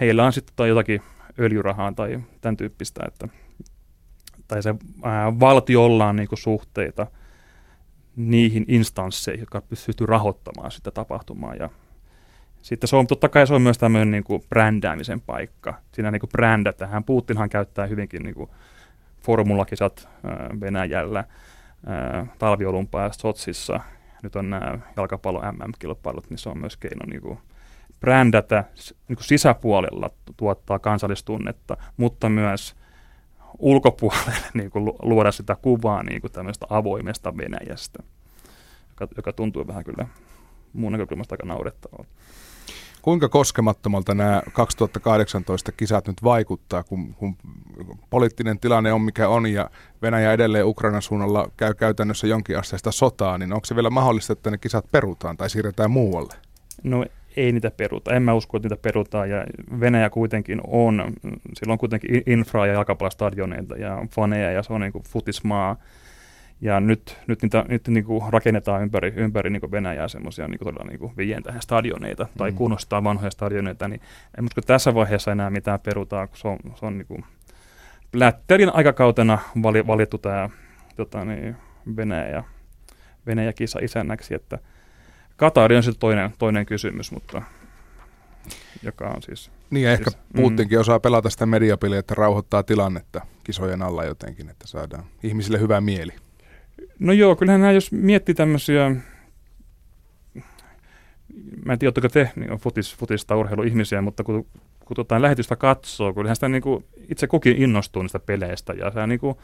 heillä 0.00 0.24
on 0.24 0.32
sitten 0.32 0.68
jotakin 0.68 1.02
öljyrahaa 1.38 1.92
tai 1.92 2.20
tämän 2.40 2.56
tyyppistä, 2.56 3.00
että, 3.08 3.28
tai 4.48 4.62
se 4.62 4.74
ää, 5.02 5.40
valtiolla 5.40 6.06
on 6.06 6.16
niinku 6.16 6.36
suhteita 6.36 7.06
niihin 8.16 8.64
instansseihin, 8.68 9.40
jotka 9.40 9.60
pystyy 9.60 10.06
rahoittamaan 10.06 10.70
sitä 10.70 10.90
tapahtumaa. 10.90 11.54
Ja 11.54 11.70
sitten 12.62 12.88
se 12.88 12.96
on, 12.96 13.06
totta 13.06 13.28
kai 13.28 13.46
se 13.46 13.54
on 13.54 13.62
myös 13.62 13.78
tämmöinen 13.78 14.10
niin 14.10 14.24
kuin 14.24 14.42
brändäämisen 14.48 15.20
paikka. 15.20 15.74
Siinä 15.92 16.10
niin 16.10 16.20
kuin 16.20 16.30
brändätään. 16.30 17.04
Putinhan 17.04 17.48
käyttää 17.48 17.86
hyvinkin 17.86 18.22
niin 18.22 18.34
kuin 18.34 18.50
formulakisat 19.20 20.08
ää, 20.24 20.50
Venäjällä, 20.60 21.24
ää, 21.86 22.26
talviolumpaa 22.38 23.12
Sotsissa. 23.12 23.80
Nyt 24.22 24.36
on 24.36 24.50
nämä 24.50 24.78
jalkapallo 24.96 25.40
MM-kilpailut, 25.52 26.30
niin 26.30 26.38
se 26.38 26.48
on 26.48 26.58
myös 26.58 26.76
keino 26.76 27.06
niin 27.06 27.22
kuin 27.22 27.38
brändätä 28.04 28.64
niin 29.08 29.16
kuin 29.16 29.24
sisäpuolella 29.24 30.10
tuottaa 30.36 30.78
kansallistunnetta, 30.78 31.76
mutta 31.96 32.28
myös 32.28 32.74
ulkopuolelle 33.58 34.46
niin 34.54 34.70
kuin 34.70 34.92
luoda 35.02 35.32
sitä 35.32 35.56
kuvaa 35.62 36.02
niin 36.02 36.20
kuin 36.20 36.32
tämmöistä 36.32 36.66
avoimesta 36.70 37.36
Venäjästä, 37.36 38.02
joka, 38.90 39.14
joka 39.16 39.32
tuntuu 39.32 39.66
vähän 39.66 39.84
kyllä 39.84 40.06
muun 40.72 40.92
näkökulmasta 40.92 41.32
aika 41.32 41.46
naurettavalta. 41.46 42.10
Kuinka 43.02 43.28
koskemattomalta 43.28 44.14
nämä 44.14 44.42
2018 44.52 45.72
kisat 45.72 46.06
nyt 46.06 46.22
vaikuttaa, 46.24 46.82
kun, 46.82 47.14
kun 47.14 47.36
poliittinen 48.10 48.58
tilanne 48.58 48.92
on 48.92 49.00
mikä 49.00 49.28
on 49.28 49.46
ja 49.46 49.70
Venäjä 50.02 50.32
edelleen 50.32 50.66
Ukrainan 50.66 51.02
suunnalla 51.02 51.50
käy 51.56 51.74
käytännössä 51.74 52.26
jonkinasteista 52.26 52.92
sotaa, 52.92 53.38
niin 53.38 53.52
onko 53.52 53.64
se 53.64 53.74
vielä 53.74 53.90
mahdollista, 53.90 54.32
että 54.32 54.50
ne 54.50 54.58
kisat 54.58 54.90
perutaan 54.92 55.36
tai 55.36 55.50
siirretään 55.50 55.90
muualle? 55.90 56.34
No 56.82 57.04
ei 57.36 57.52
niitä 57.52 57.70
peruta. 57.70 58.14
En 58.14 58.22
mä 58.22 58.34
usko, 58.34 58.56
että 58.56 58.68
niitä 58.68 58.82
perutaan. 58.82 59.30
Ja 59.30 59.44
Venäjä 59.80 60.10
kuitenkin 60.10 60.60
on, 60.66 61.12
sillä 61.54 61.72
on 61.72 61.78
kuitenkin 61.78 62.22
infraa 62.26 62.66
ja 62.66 62.72
jalkapallostadioneita 62.72 63.76
ja 63.76 64.06
faneja 64.10 64.52
ja 64.52 64.62
se 64.62 64.72
on 64.72 64.80
niin 64.80 64.92
kuin 64.92 65.04
futismaa. 65.08 65.76
Ja 66.60 66.80
nyt, 66.80 67.18
nyt 67.26 67.42
niitä 67.42 67.64
nyt 67.68 67.88
niin 67.88 68.04
kuin 68.04 68.32
rakennetaan 68.32 68.82
ympäri, 68.82 69.12
ympäri 69.16 69.50
niin 69.50 69.60
kuin 69.60 69.70
Venäjää 69.70 70.08
semmoisia 70.08 70.48
niin 70.48 70.58
todella 70.58 70.84
niin 70.84 70.98
kuin 70.98 71.42
tähän 71.42 71.62
stadioneita 71.62 72.26
tai 72.38 72.50
mm. 72.50 72.56
kunnostaa 72.56 73.04
vanhoja 73.04 73.30
stadioneita, 73.30 73.88
niin 73.88 74.00
en 74.38 74.44
usko 74.44 74.60
tässä 74.60 74.94
vaiheessa 74.94 75.32
enää 75.32 75.50
mitään 75.50 75.80
perutaan, 75.80 76.28
kun 76.28 76.38
se 76.38 76.48
on, 76.48 76.58
se 76.74 76.86
on 76.86 76.98
niin 76.98 77.06
kuin 77.06 77.24
Lätterin 78.12 78.74
aikakautena 78.74 79.38
vali, 79.62 79.86
valittu 79.86 80.18
tämä 80.18 80.50
tota 80.96 81.24
niin, 81.24 81.56
Venäjä, 81.96 82.44
Venäjä 83.26 83.52
kisa 83.52 83.78
isännäksi, 83.82 84.34
että– 84.34 84.58
Katari 85.36 85.76
on 85.76 85.82
sitten 85.82 86.00
toinen, 86.00 86.30
toinen 86.38 86.66
kysymys, 86.66 87.12
mutta 87.12 87.42
joka 88.82 89.08
on 89.08 89.22
siis... 89.22 89.50
Niin 89.70 89.88
ehkä 89.88 90.10
siis, 90.10 90.22
Putinkin 90.36 90.78
mm. 90.78 90.80
osaa 90.80 91.00
pelata 91.00 91.30
sitä 91.30 91.46
mediapeliä, 91.46 91.98
että 91.98 92.14
rauhoittaa 92.14 92.62
tilannetta 92.62 93.20
kisojen 93.44 93.82
alla 93.82 94.04
jotenkin, 94.04 94.50
että 94.50 94.66
saadaan 94.66 95.04
ihmisille 95.22 95.60
hyvä 95.60 95.80
mieli. 95.80 96.12
No 96.98 97.12
joo, 97.12 97.36
kyllähän 97.36 97.60
nämä, 97.60 97.72
jos 97.72 97.92
miettii 97.92 98.34
tämmöisiä, 98.34 98.90
mä 101.64 101.72
en 101.72 101.78
tiedä, 101.78 101.88
oletteko 101.88 102.08
te 102.08 102.30
niin 102.36 102.52
on 102.52 102.58
futis, 102.58 102.96
futista 102.96 103.36
urheiluihmisiä, 103.36 104.02
mutta 104.02 104.24
kun, 104.24 104.46
kun 104.84 104.94
tuota, 104.94 105.22
lähetystä 105.22 105.56
katsoo, 105.56 106.14
kyllähän 106.14 106.36
sitä 106.36 106.48
niin 106.48 106.62
kuin, 106.62 106.84
itse 107.08 107.26
kukin 107.26 107.62
innostuu 107.62 108.02
niistä 108.02 108.18
peleistä 108.18 108.72
ja 108.72 108.90
se 108.90 109.06
niin 109.06 109.20
kuin, 109.20 109.36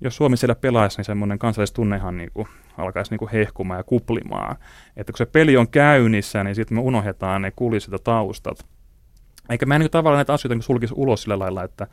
jos 0.00 0.16
Suomi 0.16 0.36
siellä 0.36 0.54
pelaisi, 0.54 0.98
niin 0.98 1.04
semmoinen 1.04 1.38
kansallistunnehan 1.38 2.16
niin 2.16 2.30
kuin 2.34 2.48
alkaisi 2.78 3.10
niin 3.10 3.18
kuin 3.18 3.30
hehkumaan 3.30 3.78
ja 3.78 3.84
kuplimaan. 3.84 4.56
Että 4.96 5.12
kun 5.12 5.18
se 5.18 5.26
peli 5.26 5.56
on 5.56 5.68
käynnissä, 5.68 6.44
niin 6.44 6.54
sitten 6.54 6.78
me 6.78 6.80
unohdetaan 6.80 7.42
ne 7.42 7.50
kulissit 7.50 7.92
ja 7.92 7.98
taustat. 7.98 8.66
Eikä 9.50 9.66
mä 9.66 9.74
en 9.74 9.80
niin 9.80 9.90
tavallaan 9.90 10.18
näitä 10.18 10.32
asioita 10.32 10.54
niin 10.54 10.62
sulkisi 10.62 10.94
ulos 10.96 11.22
sillä 11.22 11.38
lailla, 11.38 11.64
että, 11.64 11.86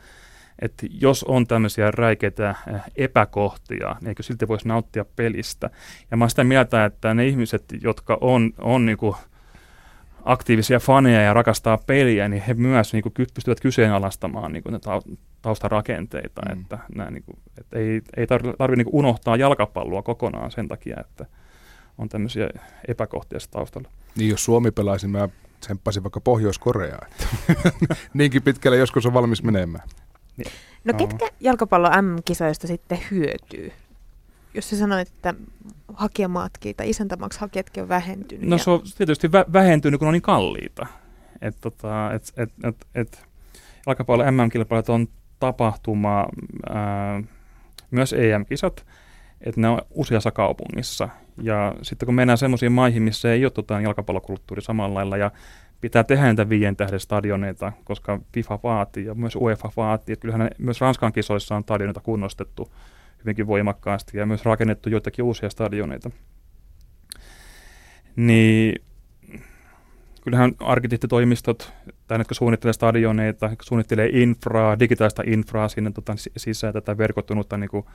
että 0.61 0.87
jos 0.89 1.23
on 1.23 1.47
tämmöisiä 1.47 1.91
räikeitä 1.91 2.55
eh, 2.73 2.81
epäkohtia, 2.95 3.95
niin 4.01 4.09
eikö 4.09 4.23
silti 4.23 4.47
voisi 4.47 4.67
nauttia 4.67 5.05
pelistä. 5.15 5.69
Ja 6.11 6.17
mä 6.17 6.23
oon 6.23 6.29
sitä 6.29 6.43
mieltä, 6.43 6.85
että 6.85 7.13
ne 7.13 7.27
ihmiset, 7.27 7.63
jotka 7.81 8.17
on, 8.21 8.53
on 8.57 8.85
niin 8.85 8.97
kuin 8.97 9.15
aktiivisia 10.25 10.79
faneja 10.79 11.21
ja 11.21 11.33
rakastaa 11.33 11.77
peliä, 11.77 12.29
niin 12.29 12.43
he 12.47 12.53
myös 12.53 12.93
niin 12.93 13.03
kuin, 13.03 13.13
pystyvät 13.13 13.59
kyseenalaistamaan 13.59 14.51
niin 14.53 14.63
kuin, 14.63 14.73
ne 14.73 14.79
taustarakenteita. 15.41 16.41
Mm. 16.41 16.61
Että, 16.61 16.79
nämä, 16.95 17.11
niin 17.11 17.23
kuin, 17.23 17.37
että 17.57 17.79
ei, 17.79 18.01
ei 18.17 18.27
tarvitse 18.27 18.57
tarvi, 18.57 18.75
niin 18.75 18.87
unohtaa 18.91 19.35
jalkapalloa 19.35 20.01
kokonaan 20.01 20.51
sen 20.51 20.67
takia, 20.67 20.97
että 20.99 21.25
on 21.97 22.09
tämmöisiä 22.09 22.49
epäkohtia 22.87 23.39
taustalla. 23.51 23.89
Niin 24.15 24.29
jos 24.29 24.45
Suomi 24.45 24.71
pelaisi, 24.71 25.07
mä 25.07 25.29
tsemppasi 25.59 26.03
vaikka 26.03 26.21
Pohjois-Koreaa. 26.21 27.05
Niinkin 28.13 28.43
pitkälle 28.43 28.77
joskus 28.77 29.05
on 29.05 29.13
valmis 29.13 29.43
menemään. 29.43 29.87
No 30.83 30.93
ketkä 30.93 31.27
jalkapallo 31.39 31.89
M-kisoista 32.01 32.67
sitten 32.67 32.99
hyötyy? 33.11 33.71
Jos 34.55 34.69
sä 34.69 34.77
sanoit, 34.77 35.07
että 35.07 35.33
hakijamaatkin 35.93 36.75
tai 36.75 36.89
isäntämaks 36.89 37.37
hakijatkin 37.37 37.83
on 37.83 37.89
vähentynyt. 37.89 38.49
No 38.49 38.57
se 38.57 38.69
on 38.69 38.81
tietysti 38.97 39.27
vä- 39.27 39.53
vähentynyt, 39.53 39.99
kun 39.99 40.07
on 40.07 40.13
niin 40.13 40.21
kalliita. 40.21 40.87
Et, 41.41 41.55
tota, 41.61 42.13
et, 42.13 42.33
et, 42.37 42.51
et, 42.63 42.87
et, 42.95 43.25
jalkapallo 43.87 44.31
MM-kilpailut 44.31 44.89
on 44.89 45.07
tapahtuma, 45.39 46.25
ää, 46.69 47.23
myös 47.91 48.13
EM-kisat, 48.13 48.85
että 49.41 49.61
ne 49.61 49.69
on 49.69 49.81
useassa 49.89 50.31
kaupungissa. 50.31 51.09
Ja 51.41 51.75
sitten 51.81 52.05
kun 52.05 52.15
mennään 52.15 52.37
semmoisiin 52.37 52.71
maihin, 52.71 53.03
missä 53.03 53.33
ei 53.33 53.45
ole 53.45 53.51
tota 53.51 53.81
jalkapallokulttuuri 53.81 54.61
samalla 54.61 54.93
lailla 54.93 55.17
ja 55.17 55.31
pitää 55.81 56.03
tehdä 56.03 56.27
niitä 56.27 56.49
viien 56.49 56.75
tähden 56.75 56.99
stadioneita, 56.99 57.73
koska 57.83 58.19
FIFA 58.33 58.59
vaatii 58.63 59.05
ja 59.05 59.15
myös 59.15 59.35
UEFA 59.35 59.71
vaatii. 59.77 60.13
Että 60.13 60.21
kyllähän 60.21 60.49
myös 60.57 60.81
Ranskan 60.81 61.13
kisoissa 61.13 61.55
on 61.55 61.63
stadioneita 61.63 62.01
kunnostettu 62.01 62.71
hyvinkin 63.25 63.47
voimakkaasti 63.47 64.17
ja 64.17 64.25
myös 64.25 64.45
rakennettu 64.45 64.89
joitakin 64.89 65.25
uusia 65.25 65.49
stadioneita. 65.49 66.11
Niin 68.15 68.75
kyllähän 70.23 70.51
arkkitehtitoimistot, 70.59 71.73
tai 72.07 72.17
jotka 72.17 72.35
suunnittelee 72.35 72.73
stadioneita, 72.73 73.51
suunnittelee 73.61 74.09
infraa, 74.11 74.79
digitaalista 74.79 75.23
infraa 75.25 75.67
sinne 75.67 75.91
tota, 75.91 76.13
sisään, 76.37 76.73
tätä 76.73 76.97
verkottunutta 76.97 77.57
niin 77.57 77.69
kuin, 77.69 77.85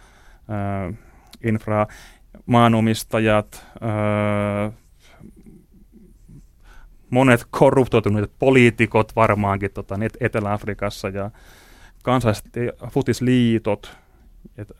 äh, 0.51 0.99
infraa, 1.45 1.87
maanomistajat, 2.47 3.67
äh, 3.83 4.73
monet 7.11 7.47
korruptoituneet 7.51 8.33
poliitikot 8.39 9.17
varmaankin 9.17 9.71
tota, 9.71 9.95
Etelä-Afrikassa 10.21 11.09
ja 11.09 11.31
kansalliset 12.03 12.47
futisliitot. 12.89 13.97
Et, 14.59 14.73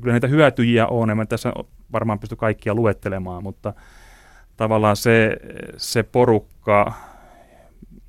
kyllä 0.00 0.12
niitä 0.12 0.26
hyötyjiä 0.26 0.86
on, 0.86 1.10
en 1.10 1.28
tässä 1.28 1.52
varmaan 1.92 2.18
pysty 2.18 2.36
kaikkia 2.36 2.74
luettelemaan, 2.74 3.42
mutta 3.42 3.74
tavallaan 4.56 4.96
se, 4.96 5.36
se 5.76 6.02
porukka, 6.02 6.92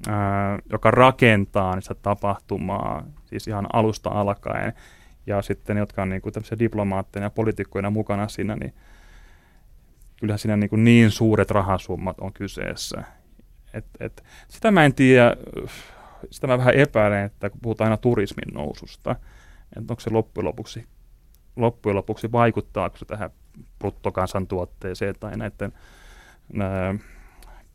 ää, 0.07 0.59
joka 0.71 0.91
rakentaa 0.91 1.81
sitä 1.81 1.95
tapahtumaa, 1.95 3.03
siis 3.25 3.47
ihan 3.47 3.67
alusta 3.73 4.09
alkaen, 4.09 4.73
ja 5.27 5.41
sitten 5.41 5.77
jotka 5.77 6.01
on 6.01 6.09
niin 6.09 6.21
kuin 6.21 6.33
diplomaatteja 6.59 7.25
ja 7.25 7.29
poliitikkoina 7.29 7.89
mukana 7.89 8.27
siinä, 8.27 8.55
niin 8.55 8.73
kyllähän 10.19 10.39
siinä 10.39 10.57
niin, 10.57 10.69
kuin 10.69 10.83
niin 10.83 11.11
suuret 11.11 11.51
rahasummat 11.51 12.19
on 12.19 12.33
kyseessä. 12.33 13.03
Et, 13.73 13.85
et, 13.99 14.23
sitä 14.47 14.71
mä 14.71 14.85
en 14.85 14.93
tiedä, 14.93 15.35
sitä 16.29 16.47
mä 16.47 16.57
vähän 16.57 16.73
epäilen, 16.73 17.25
että 17.25 17.49
kun 17.49 17.59
puhutaan 17.61 17.85
aina 17.85 17.97
turismin 17.97 18.53
noususta, 18.53 19.15
että 19.77 19.93
onko 19.93 19.99
se 19.99 20.09
loppujen 20.09 20.45
lopuksi, 20.45 20.85
loppujen 21.55 21.95
lopuksi 21.95 22.31
vaikuttaako 22.31 22.97
se 22.97 23.05
tähän 23.05 23.29
bruttokansantuotteeseen 23.79 25.15
tai 25.19 25.37
näiden 25.37 25.73
nää, 26.53 26.93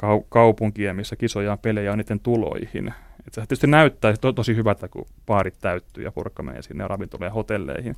kau- 0.02 0.26
kaupunkien, 0.28 0.96
missä 0.96 1.16
kisoja 1.16 1.52
on 1.52 1.58
pelejä 1.58 1.92
on 1.92 1.98
niiden 1.98 2.20
tuloihin. 2.20 2.94
Et 3.26 3.34
se 3.34 3.40
tietysti 3.40 3.66
näyttää 3.66 4.16
to- 4.20 4.32
tosi 4.32 4.56
hyvältä, 4.56 4.88
kun 4.88 5.06
baarit 5.26 5.58
täyttyy 5.60 6.04
ja 6.04 6.12
porukka 6.12 6.42
menee 6.42 6.62
sinne 6.62 6.88
ravintolojen 6.88 7.32
hotelleihin. 7.32 7.96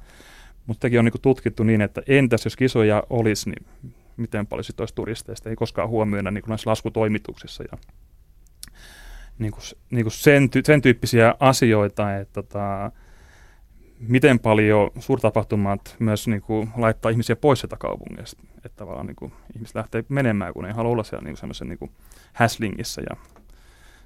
Mutta 0.66 0.82
sekin 0.82 0.98
on 0.98 1.04
niinku 1.04 1.18
tutkittu 1.18 1.62
niin, 1.62 1.80
että 1.80 2.02
entäs 2.06 2.44
jos 2.44 2.56
kisoja 2.56 3.02
olisi, 3.10 3.50
niin 3.50 3.66
miten 4.16 4.46
paljon 4.46 4.64
sitten 4.64 4.82
olisi 4.82 4.94
turisteista. 4.94 5.50
Ei 5.50 5.56
koskaan 5.56 5.88
huomioida 5.88 6.30
niin 6.30 6.44
näissä 6.48 6.70
laskutoimituksissa 6.70 7.64
ja 7.72 7.78
niin 9.38 9.52
kuin, 9.52 9.62
niin 9.90 10.04
kuin 10.04 10.12
sen, 10.12 10.44
ty- 10.44 10.62
sen 10.64 10.82
tyyppisiä 10.82 11.34
asioita, 11.40 12.16
että 12.16 12.42
tota, 12.42 12.92
miten 14.00 14.38
paljon 14.38 14.90
suurtapahtumat 14.98 15.96
myös 15.98 16.28
niin 16.28 16.42
kuin, 16.42 16.70
laittaa 16.76 17.10
ihmisiä 17.10 17.36
pois 17.36 17.60
sieltä 17.60 17.76
kaupungista. 17.76 18.42
Että 18.56 18.76
tavallaan 18.76 19.06
niin 19.06 19.16
kuin, 19.16 19.32
ihmiset 19.56 19.74
lähtee 19.74 20.04
menemään, 20.08 20.52
kun 20.52 20.66
ei 20.66 20.72
halua 20.72 20.92
olla 20.92 21.04
siellä 21.04 21.24
niin 21.24 21.36
semmoisen 21.36 21.68
niin 21.68 21.90
häslingissä 22.32 23.02
ja 23.10 23.16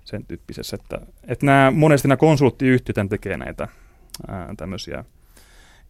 sen 0.04 0.26
tyyppisessä. 0.26 0.76
Että, 0.80 1.06
että 1.28 1.46
nämä, 1.46 1.70
monesti 1.70 2.08
nämä 2.08 2.16
konsulttiyhtiöt 2.16 3.08
tekee 3.08 3.36
näitä 3.36 3.68
ää, 4.28 4.54
tämmöisiä 4.56 5.04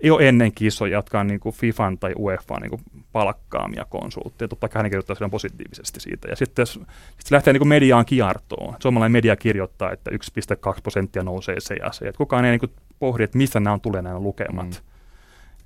ei 0.03 0.11
ole 0.11 0.29
ennen 0.29 0.53
kisoja, 0.53 0.93
jotka 0.93 1.21
on 1.21 1.27
niin 1.27 1.41
kuin 1.41 1.55
FIFAn 1.55 1.99
tai 1.99 2.13
UEFA 2.19 2.61
niin 2.61 2.71
kuin 2.71 2.83
palkkaamia 3.13 3.87
konsultteja. 3.91 4.49
Totta 4.49 4.69
kai 4.69 4.83
ne 4.83 4.91
kirjoittaa 4.91 5.29
positiivisesti 5.29 6.01
siitä. 6.01 6.29
Ja 6.29 6.37
sitten 6.37 6.67
sit 6.67 6.83
se 7.25 7.35
lähtee 7.35 7.53
niin 7.53 7.61
kuin 7.61 7.69
mediaan 7.69 8.07
kiertoon. 8.07 8.77
Suomalainen 8.79 9.13
media 9.13 9.37
kirjoittaa, 9.37 9.93
että 9.93 10.11
1,2 10.11 10.17
prosenttia 10.83 11.23
nousee 11.23 11.61
se 11.61 11.75
ja 11.75 11.93
se. 11.93 12.09
Et 12.09 12.17
kukaan 12.17 12.45
ei 12.45 12.51
niin 12.51 12.61
kuin 12.61 12.73
pohdi, 12.99 13.23
että 13.23 13.39
mistä 13.39 13.61
nämä 13.61 13.75
on 13.75 13.81
tulee 13.81 14.03
nämä 14.03 14.21
lukemat. 14.21 14.67
Mm. 14.67 14.93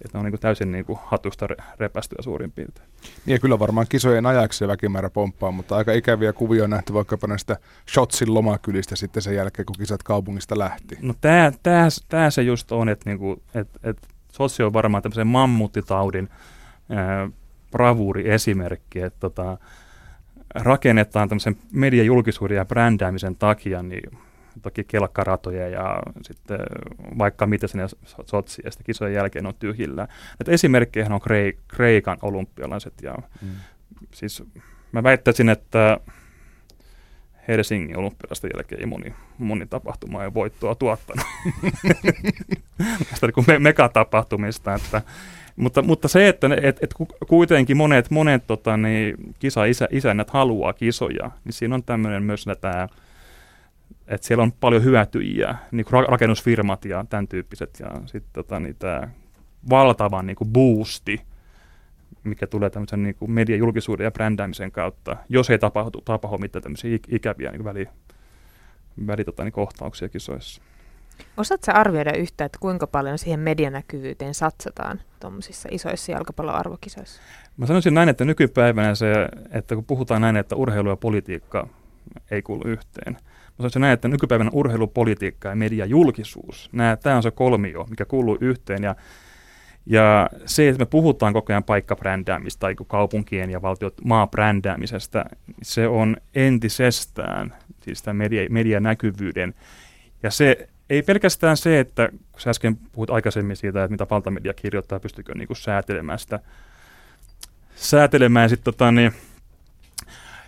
Että 0.05 0.18
ne 0.18 0.25
on 0.25 0.31
niin 0.31 0.40
täysin 0.40 0.72
niin 0.72 0.85
kuin 0.85 0.99
hatusta 1.05 1.49
repästyä 1.81 2.18
suurin 2.20 2.53
piirtein. 2.53 2.88
Niin 3.27 3.35
ja 3.35 3.38
kyllä 3.38 3.59
varmaan 3.59 3.87
kisojen 3.88 4.27
ajaksi 4.27 4.59
se 4.59 4.68
väkimäärä 4.68 5.11
pomppaa, 5.11 5.51
mutta 5.51 5.77
aika 5.77 5.92
ikäviä 5.92 6.33
kuvia 6.33 6.64
on 6.64 6.70
nähty 6.70 6.94
vaikkapa 6.94 7.27
näistä 7.27 7.57
Shotsin 7.92 8.35
lomakylistä 8.35 8.96
sitten 8.96 9.22
sen 9.22 9.35
jälkeen, 9.35 9.66
kun 9.66 9.77
kisat 9.79 10.03
kaupungista 10.03 10.59
lähti. 10.59 10.99
No 11.03 11.14
tämä, 11.22 11.90
se 12.31 12.42
just 12.42 12.72
on, 12.72 12.88
että, 12.88 13.11
niin 13.11 13.18
kuin, 13.18 13.42
että, 13.55 14.09
Sotsi 14.37 14.62
on 14.62 14.72
varmaan 14.72 15.03
tämmöisen 15.03 15.27
mammuttitaudin 15.27 16.29
ää, 16.90 17.29
bravuuri 17.70 18.31
esimerkki, 18.31 19.01
että 19.01 19.20
tota, 19.20 19.59
rakennetaan 20.55 21.29
tämmöisen 21.29 21.57
mediajulkisuuden 21.72 22.57
ja 22.57 22.64
brändäämisen 22.64 23.37
takia 23.37 23.83
niin 23.83 24.18
toki 24.62 24.85
kelkkaratoja 24.85 25.68
ja 25.68 26.03
sitten 26.22 26.59
vaikka 27.18 27.46
mitä 27.46 27.66
sinne 27.66 27.87
Sotsi 28.27 28.62
ja 28.64 28.70
kisojen 28.85 29.14
jälkeen 29.14 29.46
on 29.46 29.55
tyhjillä. 29.55 30.09
Että 30.40 30.53
esimerkkejä 30.53 31.07
on 31.11 31.20
Kreikan 31.68 32.18
olympialaiset 32.22 32.94
ja 33.03 33.14
mm. 33.42 33.49
siis 34.11 34.42
mä 34.92 35.03
väittäisin, 35.03 35.49
että 35.49 36.01
Helsingin 37.49 37.97
olympialaisten 37.97 38.51
jälkeen 38.55 38.81
ei 38.81 38.87
moni, 38.87 39.15
moni 39.39 39.67
tapahtuma 39.67 40.23
ja 40.23 40.35
voittoa 40.35 40.75
tuottanut. 40.75 41.27
Tästä 43.11 43.27
niin 43.27 43.45
me, 43.47 43.59
megatapahtumista. 43.59 44.75
Että, 44.75 45.03
mutta, 45.57 45.83
mutta 45.83 46.09
se, 46.09 46.29
että 46.29 46.49
et, 46.63 46.79
et 46.83 46.95
kuitenkin 47.29 47.77
monet, 47.77 48.11
monet 48.11 48.47
tota, 48.47 48.77
niin, 48.77 49.17
kisa 49.39 49.65
isä, 49.65 49.89
isännät 49.91 50.31
haluaa 50.31 50.73
kisoja, 50.73 51.31
niin 51.45 51.53
siinä 51.53 51.75
on 51.75 51.85
tämmöinen 51.85 52.23
myös 52.23 52.45
tämä, 52.61 52.89
että 54.07 54.27
siellä 54.27 54.43
on 54.43 54.53
paljon 54.53 54.85
hyötyjiä, 54.85 55.55
niin 55.71 55.87
kuin 55.87 56.07
rakennusfirmat 56.09 56.85
ja 56.85 57.05
tämän 57.09 57.29
tyyppiset, 57.29 57.81
ja 57.81 57.91
sitten 58.07 58.33
tota, 58.33 58.61
niin, 58.61 58.77
tämä 58.79 59.09
valtavan 59.71 60.27
niin 60.27 60.37
kuin 60.37 60.49
boosti, 60.49 61.21
mikä 62.25 62.47
tulee 62.47 62.71
tämmöisen 62.71 63.03
niin 63.03 63.14
kuin 63.14 63.31
mediajulkisuuden 63.31 64.05
ja 64.05 64.11
brändäämisen 64.11 64.73
kautta, 64.73 65.16
jos 65.29 65.51
ei 65.51 65.59
tapahdu, 65.59 66.01
tapahdu 66.01 66.38
mitään 66.38 66.62
tämmöisiä 66.62 66.99
ikäviä 67.09 67.51
niin 67.51 67.64
väli, 67.64 67.88
väli 69.07 69.25
tota, 69.25 69.45
niin 69.45 69.53
kohtauksia 69.53 70.09
kisoissa. 70.09 70.62
Osaatko 71.37 71.73
arvioida 71.75 72.16
yhtä, 72.16 72.45
että 72.45 72.59
kuinka 72.61 72.87
paljon 72.87 73.19
siihen 73.19 73.40
medianäkyvyyteen 73.40 74.35
satsataan 74.35 75.01
tuommoisissa 75.21 75.69
isoissa 75.73 76.12
jalkapalloarvokisoissa? 76.12 77.23
Mä 77.57 77.66
sanoisin 77.66 77.95
näin, 77.95 78.09
että 78.09 78.25
nykypäivänä 78.25 78.95
se, 78.95 79.12
että 79.51 79.75
kun 79.75 79.85
puhutaan 79.85 80.21
näin, 80.21 80.37
että 80.37 80.57
urheilu 80.57 80.88
ja 80.88 80.97
politiikka 80.97 81.69
ei 82.31 82.42
kuulu 82.42 82.62
yhteen. 82.66 83.12
Mä 83.12 83.57
sanoisin 83.57 83.81
näin, 83.81 83.92
että 83.92 84.09
nykypäivänä 84.09 84.51
urheilupolitiikka 84.53 85.49
ja 85.49 85.57
mediajulkisuus, 85.57 86.71
tämä 87.03 87.16
on 87.16 87.23
se 87.23 87.31
kolmio, 87.31 87.87
mikä 87.90 88.05
kuuluu 88.05 88.38
yhteen 88.40 88.83
ja 88.83 88.97
ja 89.87 90.31
se, 90.46 90.68
että 90.68 90.79
me 90.79 90.87
puhutaan 90.87 91.33
koko 91.33 91.53
ajan 91.53 91.64
paikkabrändäämistä 91.64 92.61
tai 92.61 92.75
kaupunkien 92.87 93.51
ja 93.51 93.62
valtiot 93.62 93.94
maabrändäämisestä, 94.05 95.25
se 95.62 95.88
on 95.88 96.16
entisestään 96.35 97.55
siis 97.83 98.03
tämän 98.03 98.16
media, 98.16 98.46
medianäkyvyyden. 98.51 99.55
Ja 100.22 100.31
se 100.31 100.68
ei 100.90 101.03
pelkästään 101.03 101.57
se, 101.57 101.81
että 101.81 102.09
kun 102.33 102.40
sä 102.40 102.51
äsken 102.51 102.77
puhut 102.77 103.11
aikaisemmin 103.11 103.57
siitä, 103.57 103.85
että 103.85 103.92
mitä 103.92 104.07
valtamedia 104.11 104.55
kirjoittaa, 104.55 105.01
pystykö 105.01 105.35
niin 105.35 105.49
säätelemään 105.57 106.18
sitä, 106.18 106.40
säätelemään 107.77 108.49
sitten 108.49 108.64
tota, 108.75 108.92
niin, 108.92 109.12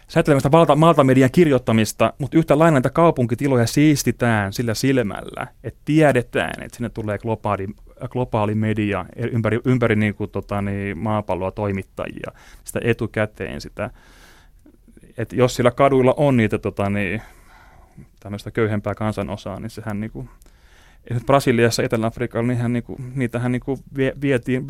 säätelemään 0.09 0.41
sitä 0.41 0.51
valta, 0.51 0.81
valtamedian 0.81 1.31
kirjoittamista, 1.31 2.13
mutta 2.19 2.39
yhtä 2.39 2.59
lailla 2.59 2.73
näitä 2.73 2.91
kaupunkitiloja 2.91 3.67
siistitään 3.67 4.53
sillä 4.53 4.75
silmällä, 4.75 5.47
että 5.65 5.81
tiedetään, 5.85 6.63
että 6.63 6.77
sinne 6.77 6.89
tulee 6.89 7.19
globaali 7.19 7.67
globaali 8.07 8.55
media 8.55 9.07
ympäri, 9.17 9.61
ympäri 9.65 9.97
niin 9.97 10.15
kuin, 10.15 10.31
tota, 10.31 10.63
niin, 10.63 10.99
maapalloa 10.99 11.51
toimittajia, 11.51 12.33
sitä 12.65 12.81
etukäteen 12.85 13.61
sitä, 13.61 13.91
että 15.17 15.37
jos 15.37 15.55
sillä 15.55 15.71
kaduilla 15.71 16.15
on 16.17 16.37
niitä 16.37 16.59
tota, 16.59 16.91
niin, 16.91 17.23
tämmöistä 18.21 18.51
köyhempää 18.51 18.95
kansanosaa, 18.95 19.61
niin 19.61 19.71
sehän 19.71 20.01
niin 20.01 20.11
kuin, 20.11 20.29
Brasiliassa, 21.27 21.83
Etelä-Afrikalla, 21.83 22.49
niin 22.49 22.59
hän, 22.59 22.73
niin 22.73 22.83
kuin, 22.83 23.13
niitähän 23.15 23.53
niin 23.53 23.61
kuin 23.61 23.81
vie, 23.97 24.13
vietiin, 24.21 24.67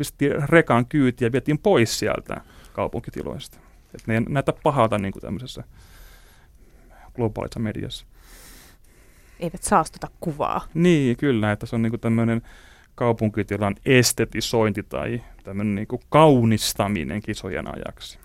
rekan 0.49 0.85
kyytiä 0.85 1.31
vietiin 1.31 1.59
pois 1.59 1.99
sieltä 1.99 2.41
kaupunkitiloista. 2.73 3.68
Et 3.95 4.07
ne 4.07 4.13
ei 4.13 4.21
näytä 4.21 4.53
pahalta 4.63 4.97
niin 4.97 5.11
kuin 5.11 5.21
tämmöisessä 5.21 5.63
globaalissa 7.15 7.59
mediassa. 7.59 8.05
Eivät 9.39 9.63
saastuta 9.63 10.07
kuvaa. 10.19 10.65
Niin, 10.73 11.17
kyllä, 11.17 11.51
että 11.51 11.65
se 11.65 11.75
on 11.75 11.81
niinku 11.81 11.97
tämmöinen 11.97 12.41
kaupunkitilan 12.95 13.75
estetisointi 13.85 14.83
tai 14.83 15.21
tämmöinen 15.43 15.75
niinku 15.75 16.01
kaunistaminen 16.09 17.21
kisojen 17.21 17.67
ajaksi. 17.67 18.19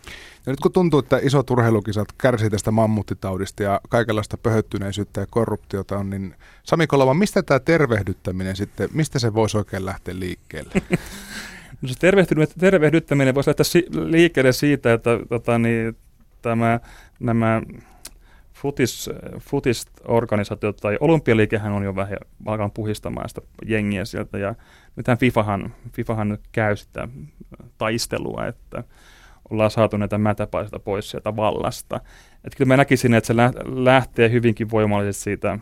Ja 0.46 0.52
nyt 0.52 0.60
kun 0.60 0.72
tuntuu, 0.72 1.00
että 1.00 1.18
isot 1.22 1.50
urheilukisat 1.50 2.08
kärsii 2.18 2.50
tästä 2.50 2.70
mammuttitaudista 2.70 3.62
ja 3.62 3.80
kaikenlaista 3.88 4.38
pöhöttyneisyyttä 4.38 5.20
ja 5.20 5.26
korruptiota 5.30 5.98
on, 5.98 6.10
niin 6.10 6.34
Sami 6.62 6.86
Kolova, 6.86 7.14
mistä 7.14 7.42
tämä 7.42 7.60
tervehdyttäminen 7.60 8.56
sitten, 8.56 8.88
mistä 8.92 9.18
se 9.18 9.34
voisi 9.34 9.56
oikein 9.56 9.86
lähteä 9.86 10.18
liikkeelle? 10.18 10.72
Se 11.86 12.12
tervehdyttäminen 12.58 13.34
voisi 13.34 13.50
lähteä 13.50 13.64
liikkeelle 14.04 14.52
siitä, 14.52 14.92
että 14.92 15.10
tota, 15.28 15.58
niin, 15.58 15.96
tämä, 16.42 16.80
nämä 17.20 17.62
futis, 18.52 19.10
futis-organisaatiot 19.40 20.76
tai 20.76 20.96
olympialiikehän 21.00 21.72
on 21.72 21.82
jo 21.82 21.96
vähän 21.96 22.18
alkanut 22.46 22.74
puhistamaan 22.74 23.28
sitä 23.28 23.40
jengiä 23.66 24.04
sieltä 24.04 24.38
ja 24.38 24.54
nythän 24.96 25.18
FIFAhan, 25.18 25.74
FIFAhan 25.92 26.28
nyt 26.28 26.40
käy 26.52 26.76
sitä 26.76 27.08
taistelua, 27.78 28.46
että 28.46 28.84
ollaan 29.50 29.70
saatu 29.70 29.96
näitä 29.96 30.18
mätäpaisista 30.18 30.78
pois 30.78 31.10
sieltä 31.10 31.36
vallasta. 31.36 32.00
Että 32.44 32.56
kyllä 32.56 32.68
mä 32.68 32.76
näkisin, 32.76 33.14
että 33.14 33.26
se 33.26 33.34
lähtee 33.64 34.30
hyvinkin 34.30 34.70
voimallisesti 34.70 35.24
siitä, 35.24 35.58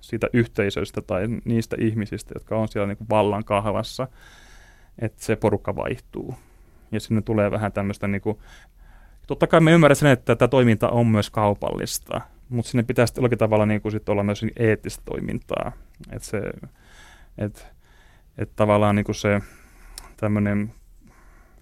siitä 0.00 0.26
yhteisöstä 0.32 1.02
tai 1.02 1.28
niistä 1.44 1.76
ihmisistä, 1.80 2.34
jotka 2.34 2.56
on 2.56 2.68
siellä 2.68 2.86
niin 2.86 2.98
kuin 2.98 3.08
vallan 3.10 3.44
kahvassa, 3.44 4.08
että 4.98 5.24
se 5.24 5.36
porukka 5.36 5.76
vaihtuu. 5.76 6.34
Ja 6.92 7.00
sinne 7.00 7.22
tulee 7.22 7.50
vähän 7.50 7.72
tämmöistä, 7.72 8.08
niin 8.08 8.20
kuin, 8.20 8.38
totta 9.26 9.46
kai 9.46 9.60
me 9.60 9.72
ymmärrän 9.72 9.96
sen, 9.96 10.10
että 10.10 10.36
tämä 10.36 10.48
toiminta 10.48 10.88
on 10.88 11.06
myös 11.06 11.30
kaupallista, 11.30 12.20
mutta 12.48 12.70
sinne 12.70 12.82
pitäisi 12.82 13.12
jollakin 13.16 13.38
tavalla 13.38 13.66
niin 13.66 13.80
kuin 13.80 13.92
sit 13.92 14.08
olla 14.08 14.22
myös 14.22 14.44
eettistä 14.56 15.02
toimintaa. 15.04 15.72
Että 16.12 16.28
se, 16.28 16.42
että 17.38 17.78
että 18.38 18.52
tavallaan 18.56 18.96
niin 18.96 19.04
kuin 19.04 19.14
se 19.14 19.40
tämmöinen 20.16 20.72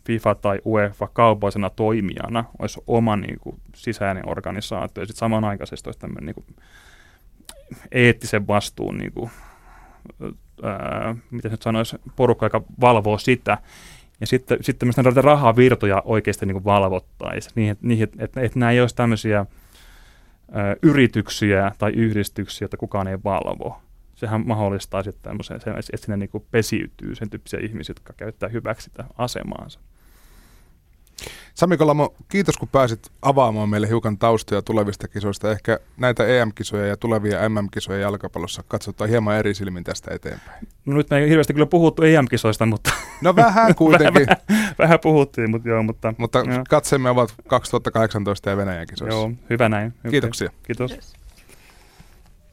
FIFA 0.05 0.35
tai 0.35 0.61
UEFA 0.65 1.09
kaupallisena 1.13 1.71
toimijana 1.71 2.45
olisi 2.59 2.81
oma 2.87 3.17
niin 3.17 3.39
kuin, 3.41 3.61
sisäinen 3.75 4.29
organisaatio 4.29 5.03
ja 5.03 5.07
sitten 5.07 5.19
samanaikaisesti 5.19 5.89
olisi 5.89 6.01
tämmöinen 6.01 6.27
niin 6.27 6.35
kuin, 6.35 6.57
eettisen 7.93 8.47
vastuun, 8.47 8.99
niin 8.99 9.13
kuin, 9.13 9.31
ää, 10.63 11.17
miten 11.31 11.51
nyt 11.51 11.63
sanoisi, 11.63 11.97
porukka, 12.17 12.47
joka 12.47 12.63
valvoo 12.81 13.19
sitä. 13.19 13.59
Ja 14.21 14.27
sitten, 14.27 14.59
sitten 14.61 14.87
myös 14.87 14.97
näitä 14.97 15.21
rahavirtoja 15.21 16.03
oikeasti 16.05 16.47
niin 16.47 16.65
valvottaisiin, 16.65 17.53
niin, 17.55 17.77
niin 17.83 18.03
että, 18.03 18.25
että, 18.25 18.41
että 18.41 18.59
nämä 18.59 18.73
ei 18.73 18.81
olisi 18.81 18.97
tämmöisiä 18.97 19.47
ää, 20.53 20.77
yrityksiä 20.83 21.73
tai 21.79 21.93
yhdistyksiä, 21.93 22.65
joita 22.65 22.77
kukaan 22.77 23.09
ei 23.09 23.19
valvo 23.25 23.81
sehän 24.17 24.47
mahdollistaa 24.47 25.03
sitten 25.03 25.23
tämmöisen, 25.23 25.57
että 25.57 25.97
sinne 25.97 26.17
niin 26.17 26.47
pesiytyy 26.51 27.15
sen 27.15 27.31
tyyppisiä 27.31 27.61
ihmisiä, 27.63 27.91
jotka 27.91 28.13
käyttää 28.13 28.49
hyväksi 28.49 28.85
sitä 28.85 29.05
asemaansa. 29.19 29.81
Sami 31.55 31.77
Kolamo, 31.77 32.15
kiitos 32.29 32.57
kun 32.57 32.69
pääsit 32.69 33.11
avaamaan 33.23 33.69
meille 33.69 33.89
hiukan 33.89 34.19
taustoja 34.19 34.63
tulevista 34.63 35.09
kisoista. 35.09 35.51
Ehkä 35.51 35.79
näitä 35.97 36.27
EM-kisoja 36.27 36.87
ja 36.87 36.97
tulevia 36.97 37.49
MM-kisoja 37.49 37.99
jalkapallossa 37.99 38.65
katsotaan 38.69 39.11
hieman 39.11 39.37
eri 39.37 39.55
silmin 39.55 39.85
tästä 39.85 40.15
eteenpäin. 40.15 40.69
No 40.87 40.97
nyt 40.97 41.11
me 41.11 41.19
ei 41.19 41.29
hirveästi 41.29 41.53
kyllä 41.53 41.67
puhuttu 41.67 42.03
EM-kisoista, 42.03 42.67
mutta... 42.67 42.91
No 43.23 43.37
vähän 43.47 43.75
kuitenkin. 43.75 44.27
vähän, 44.27 44.75
vähän, 44.79 45.01
puhuttiin, 45.01 45.51
mutta 45.51 45.69
joo. 45.69 45.83
Mutta, 45.83 46.15
mutta 46.19 46.45
katseemme 46.69 47.11
ovat 47.11 47.35
2018 47.47 48.51
ja 48.51 48.57
Venäjän 48.57 48.87
kisoissa. 48.87 49.19
Joo, 49.19 49.31
hyvä 49.51 49.69
näin. 49.69 49.95
Kiitoksia. 50.11 50.51
Kiitos. 50.63 50.93
Yes. 50.93 51.16